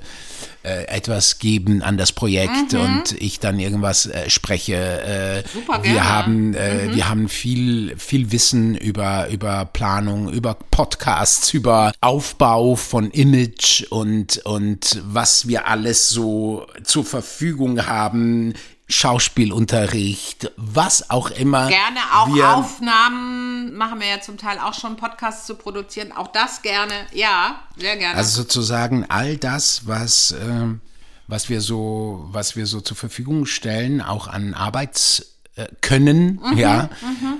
äh, 0.64 0.86
etwas 0.86 1.40
geben 1.40 1.82
an 1.82 1.98
das 1.98 2.12
Projekt 2.12 2.74
und 2.74 3.20
ich 3.20 3.40
dann 3.40 3.60
irgendwas 3.60 4.06
äh, 4.06 4.30
spreche. 4.30 4.76
Äh, 4.76 5.44
Super 5.52 5.84
wir 5.84 5.94
gerne. 5.94 6.10
haben, 6.10 6.54
äh, 6.54 6.94
wir 6.94 7.10
haben 7.10 7.30
viel, 7.30 7.96
viel 7.98 8.32
Wissen 8.32 8.76
über, 8.76 9.30
über 9.30 9.66
Planung, 9.66 10.32
über 10.32 10.56
Podcasts, 10.70 11.54
über 11.54 11.94
Aufbau 12.02 12.76
von 12.76 13.12
Image 13.12 13.84
und, 13.90 14.38
und 14.46 15.02
was 15.06 15.48
wir 15.48 15.68
alles 15.68 16.10
so 16.10 16.68
zur 16.84 17.06
Verfügung 17.06 17.88
haben. 17.88 18.54
Schauspielunterricht, 18.92 20.52
was 20.58 21.10
auch 21.10 21.32
immer. 21.32 21.68
Gerne 21.70 22.00
auch 22.14 22.34
wir, 22.34 22.56
Aufnahmen, 22.56 23.74
machen 23.74 24.00
wir 24.00 24.08
ja 24.08 24.22
zum 24.22 24.38
Teil 24.38 24.60
auch 24.60 24.74
schon 24.74 24.98
Podcasts 24.98 25.48
zu 25.48 25.56
produzieren. 25.56 26.12
Auch 26.12 26.28
das 26.28 26.62
gerne, 26.62 26.94
ja, 27.14 27.62
sehr 27.78 27.98
gerne. 27.98 28.18
Also 28.18 28.42
sozusagen 28.42 29.06
all 29.10 29.38
das, 29.38 29.88
was, 29.88 30.32
ähm, 30.32 30.82
was 31.28 31.50
wir 31.50 31.62
so, 31.62 32.28
was 32.32 32.56
wir 32.56 32.66
so 32.66 32.82
zur 32.82 32.98
Verfügung 32.98 33.46
stellen, 33.46 34.02
auch 34.02 34.28
an 34.28 34.54
Arbeits 34.54 35.38
äh, 35.56 35.68
können, 35.82 36.40
Mhm, 36.44 36.58
ja, 36.58 36.90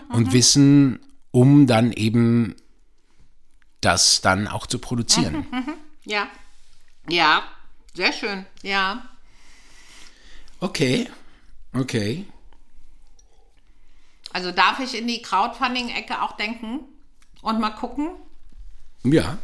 und 0.10 0.34
Wissen, 0.34 1.00
um 1.32 1.68
dann 1.68 1.92
eben 1.92 2.56
das 3.82 4.22
dann 4.22 4.48
auch 4.48 4.68
zu 4.68 4.80
produzieren. 4.80 5.46
Mhm. 5.52 5.74
ja, 6.06 6.28
ja, 7.10 7.44
sehr 7.94 8.14
schön, 8.14 8.46
ja. 8.64 9.04
Okay, 10.60 11.10
okay. 11.74 12.26
Also 14.34 14.52
darf 14.52 14.80
ich 14.80 14.98
in 14.98 15.08
die 15.08 15.22
Crowdfunding-Ecke 15.22 16.22
auch 16.22 16.38
denken 16.38 16.82
und 17.42 17.60
mal 17.60 17.72
gucken? 17.72 18.12
Ja, 19.04 19.38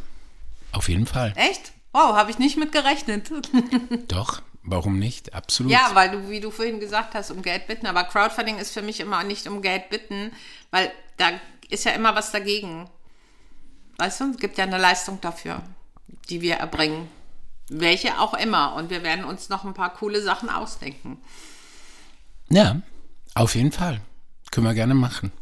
auf 0.72 0.88
jeden 0.88 1.06
Fall. 1.06 1.32
Echt? 1.36 1.72
Wow, 1.92 2.16
habe 2.16 2.30
ich 2.30 2.38
nicht 2.38 2.56
mit 2.56 2.72
gerechnet. 2.72 3.30
Doch, 4.08 4.42
warum 4.62 4.98
nicht? 4.98 5.34
Absolut. 5.34 5.72
ja, 5.72 5.90
weil 5.94 6.10
du, 6.10 6.30
wie 6.30 6.40
du 6.40 6.50
vorhin 6.50 6.80
gesagt 6.80 7.14
hast, 7.14 7.30
um 7.30 7.42
Geld 7.42 7.66
bitten. 7.66 7.86
Aber 7.86 8.04
Crowdfunding 8.04 8.58
ist 8.58 8.72
für 8.72 8.82
mich 8.82 9.00
immer 9.00 9.24
nicht 9.24 9.46
um 9.46 9.62
Geld 9.62 9.90
bitten, 9.90 10.32
weil 10.70 10.92
da 11.16 11.30
ist 11.68 11.84
ja 11.84 11.92
immer 11.92 12.14
was 12.14 12.30
dagegen. 12.32 12.88
Weißt 13.98 14.20
du, 14.20 14.30
es 14.30 14.38
gibt 14.38 14.58
ja 14.58 14.64
eine 14.64 14.78
Leistung 14.78 15.20
dafür, 15.20 15.62
die 16.28 16.40
wir 16.40 16.56
erbringen. 16.56 17.08
Welche 17.68 18.18
auch 18.20 18.34
immer. 18.34 18.74
Und 18.74 18.90
wir 18.90 19.02
werden 19.02 19.24
uns 19.24 19.48
noch 19.48 19.64
ein 19.64 19.74
paar 19.74 19.92
coole 19.92 20.22
Sachen 20.22 20.48
ausdenken. 20.48 21.20
Ja, 22.50 22.80
auf 23.34 23.54
jeden 23.54 23.72
Fall. 23.72 24.00
Können 24.50 24.66
wir 24.66 24.74
gerne 24.74 24.94
machen. 24.94 25.32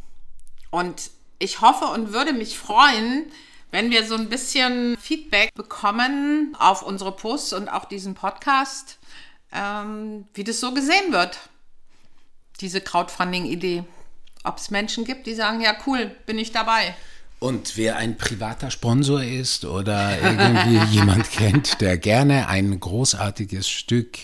Und 0.71 1.11
ich 1.39 1.61
hoffe 1.61 1.87
und 1.87 2.13
würde 2.13 2.33
mich 2.33 2.59
freuen, 2.59 3.27
wenn 3.71 3.91
wir 3.91 4.07
so 4.07 4.15
ein 4.15 4.29
bisschen 4.29 4.97
Feedback 4.99 5.53
bekommen 5.55 6.57
auf 6.59 6.83
unsere 6.83 7.13
Posts 7.13 7.53
und 7.55 7.69
auch 7.69 7.85
diesen 7.85 8.15
Podcast, 8.15 8.99
ähm, 9.53 10.27
wie 10.35 10.45
das 10.45 10.61
so 10.61 10.73
gesehen 10.73 11.13
wird, 11.13 11.39
diese 12.61 12.81
Crowdfunding-Idee. 12.81 13.85
Ob 14.45 14.59
es 14.59 14.71
Menschen 14.71 15.05
gibt, 15.05 15.27
die 15.27 15.35
sagen, 15.35 15.61
ja 15.61 15.77
cool, 15.87 16.15
bin 16.27 16.39
ich 16.39 16.53
dabei. 16.53 16.95
Und 17.39 17.77
wer 17.77 17.97
ein 17.97 18.17
privater 18.17 18.71
Sponsor 18.71 19.23
ist 19.23 19.65
oder 19.65 20.19
irgendwie 20.21 20.79
jemand 20.95 21.31
kennt, 21.31 21.81
der 21.81 21.99
gerne 21.99 22.49
ein 22.49 22.81
großartiges 22.81 23.69
Stück 23.69 24.19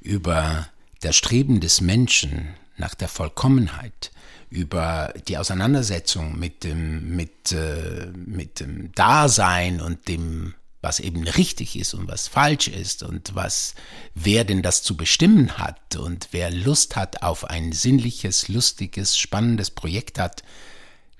über 0.00 0.68
das 1.04 1.16
Streben 1.16 1.60
des 1.60 1.80
Menschen 1.80 2.54
nach 2.76 2.94
der 2.94 3.08
Vollkommenheit, 3.08 4.10
über 4.50 5.12
die 5.28 5.36
Auseinandersetzung 5.36 6.38
mit 6.38 6.64
dem, 6.64 7.16
mit, 7.16 7.52
äh, 7.52 8.06
mit 8.14 8.60
dem 8.60 8.92
Dasein 8.92 9.80
und 9.80 10.06
dem, 10.08 10.54
was 10.80 11.00
eben 11.00 11.26
richtig 11.26 11.76
ist 11.76 11.94
und 11.94 12.08
was 12.08 12.28
falsch 12.28 12.68
ist 12.68 13.02
und 13.02 13.34
was, 13.34 13.74
wer 14.14 14.44
denn 14.44 14.62
das 14.62 14.82
zu 14.82 14.96
bestimmen 14.96 15.58
hat 15.58 15.96
und 15.96 16.28
wer 16.30 16.50
Lust 16.50 16.94
hat 16.94 17.22
auf 17.22 17.44
ein 17.44 17.72
sinnliches, 17.72 18.48
lustiges, 18.48 19.18
spannendes 19.18 19.70
Projekt 19.70 20.18
hat, 20.18 20.42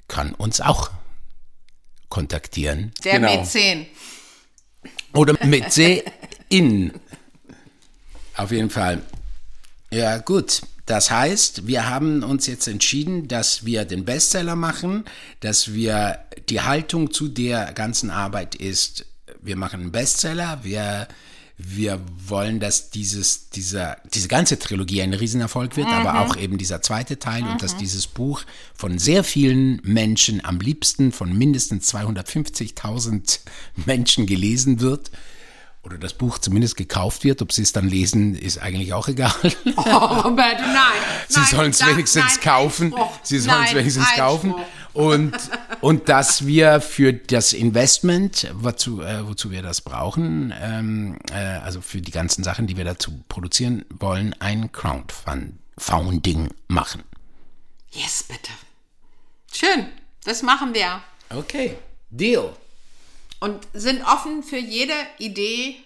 kann 0.07 0.33
uns 0.35 0.61
auch 0.61 0.91
kontaktieren. 2.09 2.93
Der 3.03 3.19
Mäzen. 3.19 3.87
Oder 5.13 5.35
in. 6.49 6.93
Auf 8.37 8.51
jeden 8.53 8.71
Fall. 8.71 9.03
Ja, 9.95 10.19
gut. 10.19 10.63
Das 10.87 11.11
heißt, 11.11 11.69
wir 11.69 11.89
haben 11.89 12.25
uns 12.25 12.49
jetzt 12.49 12.67
entschieden, 12.67 13.29
dass 13.29 13.65
wir 13.65 13.85
den 13.85 14.05
Bestseller 14.05 14.57
machen, 14.57 15.05
dass 15.39 15.73
wir 15.73 16.19
die 16.49 16.61
Haltung 16.61 17.13
zu 17.13 17.29
der 17.29 17.73
ganzen 17.73 18.11
Arbeit 18.11 18.57
ist, 18.57 19.07
wir 19.41 19.57
machen 19.57 19.83
einen 19.83 19.93
Bestseller, 19.93 20.59
wir, 20.63 21.07
wir 21.57 22.01
wollen, 22.27 22.59
dass 22.59 22.91
dieses, 22.91 23.51
dieser, 23.51 23.99
diese 24.13 24.27
ganze 24.27 24.59
Trilogie 24.59 25.01
ein 25.01 25.15
Riesenerfolg 25.15 25.77
wird, 25.77 25.87
aber 25.87 26.21
auch 26.21 26.37
eben 26.37 26.59
dieser 26.59 26.83
zweite 26.83 27.21
Teil 27.21 27.45
und 27.45 27.63
dass 27.63 27.77
dieses 27.77 28.09
Buch 28.09 28.43
von 28.75 28.99
sehr 28.99 29.23
vielen 29.23 29.81
Menschen, 29.85 30.45
am 30.45 30.59
liebsten 30.59 31.13
von 31.13 31.33
mindestens 31.33 31.95
250.000 31.95 33.39
Menschen 33.87 34.27
gelesen 34.27 34.81
wird 34.81 35.13
oder 35.85 35.99
das 35.99 36.15
Buch 36.15 36.39
zumindest 36.39 36.77
gekauft 36.77 37.25
wird. 37.25 37.43
Ob 37.43 37.53
sie 37.53 37.63
es 37.63 37.73
dann 37.73 37.89
lesen, 37.89 38.35
ist 38.35 38.59
eigentlich 38.59 38.93
auch 38.93 39.09
egal. 39.09 39.35
Oh, 39.77 39.83
Roberto, 39.83 40.63
nein. 40.63 41.03
Sie 41.29 41.43
sollen 41.45 41.71
es 41.71 41.85
wenigstens 41.87 42.37
nein, 42.37 42.41
kaufen. 42.43 42.95
Einspruch. 42.95 43.19
Sie 43.23 43.39
sollen 43.39 43.65
es 43.65 43.75
wenigstens 43.75 44.07
kaufen. 44.17 44.55
Und, 44.95 45.33
und 45.81 46.09
dass 46.09 46.47
wir 46.47 46.81
für 46.81 47.13
das 47.13 47.53
Investment, 47.53 48.49
wozu, 48.55 49.03
äh, 49.03 49.27
wozu 49.27 49.51
wir 49.51 49.61
das 49.61 49.81
brauchen, 49.81 50.55
ähm, 50.61 51.19
äh, 51.33 51.35
also 51.37 51.81
für 51.81 52.01
die 52.01 52.13
ganzen 52.13 52.45
Sachen, 52.45 52.69
die 52.69 52.77
wir 52.77 52.85
dazu 52.85 53.23
produzieren 53.29 53.85
wollen, 53.91 54.35
ein 54.39 54.71
Crowdfunding 54.71 56.51
machen. 56.69 57.03
Yes, 57.91 58.23
bitte. 58.23 58.53
Schön, 59.53 59.89
das 60.25 60.43
machen 60.43 60.75
wir. 60.75 61.01
Okay, 61.31 61.77
Deal. 62.11 62.53
Und 63.45 63.69
sind 63.75 64.03
offen 64.03 64.43
für 64.43 64.57
jede 64.57 64.95
Idee 65.19 65.77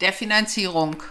der 0.00 0.12
Finanzierung. 0.12 1.02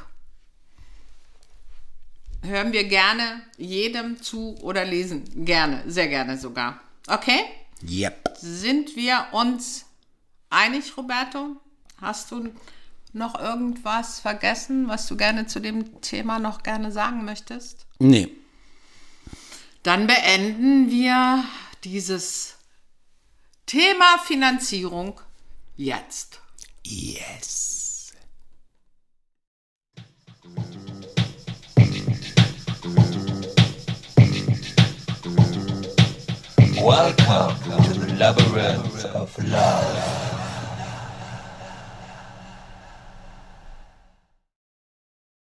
Hören 2.44 2.72
wir 2.72 2.86
gerne 2.86 3.42
jedem 3.58 4.24
zu 4.24 4.56
oder 4.62 4.86
lesen. 4.86 5.44
Gerne, 5.44 5.84
sehr 5.86 6.08
gerne 6.08 6.38
sogar. 6.38 6.80
Okay? 7.10 7.42
Yep. 7.86 8.38
Sind 8.38 8.96
wir 8.96 9.28
uns 9.34 9.84
einig, 10.50 10.96
Roberto? 10.96 11.58
Hast 12.00 12.32
du 12.32 12.54
noch 13.12 13.38
irgendwas 13.38 14.22
vergessen, 14.22 14.88
was 14.88 15.08
du 15.08 15.18
gerne 15.18 15.46
zu 15.48 15.60
dem 15.60 16.00
Thema 16.00 16.40
noch 16.40 16.64
gerne 16.64 16.94
sagen 16.94 17.26
möchtest? 17.26 17.86
Nee. 18.00 18.30
Dann 19.84 20.08
beenden 20.08 20.90
wir 20.90 21.44
dieses 21.84 22.56
Thema 23.66 24.20
Finanzierung 24.20 25.20
jetzt. 25.80 26.42
Yes. 26.84 28.14
Welcome 36.82 37.56
to 37.84 37.94
the 37.94 38.16
labyrinth 38.18 39.06
of 39.06 39.38
love. 39.46 40.39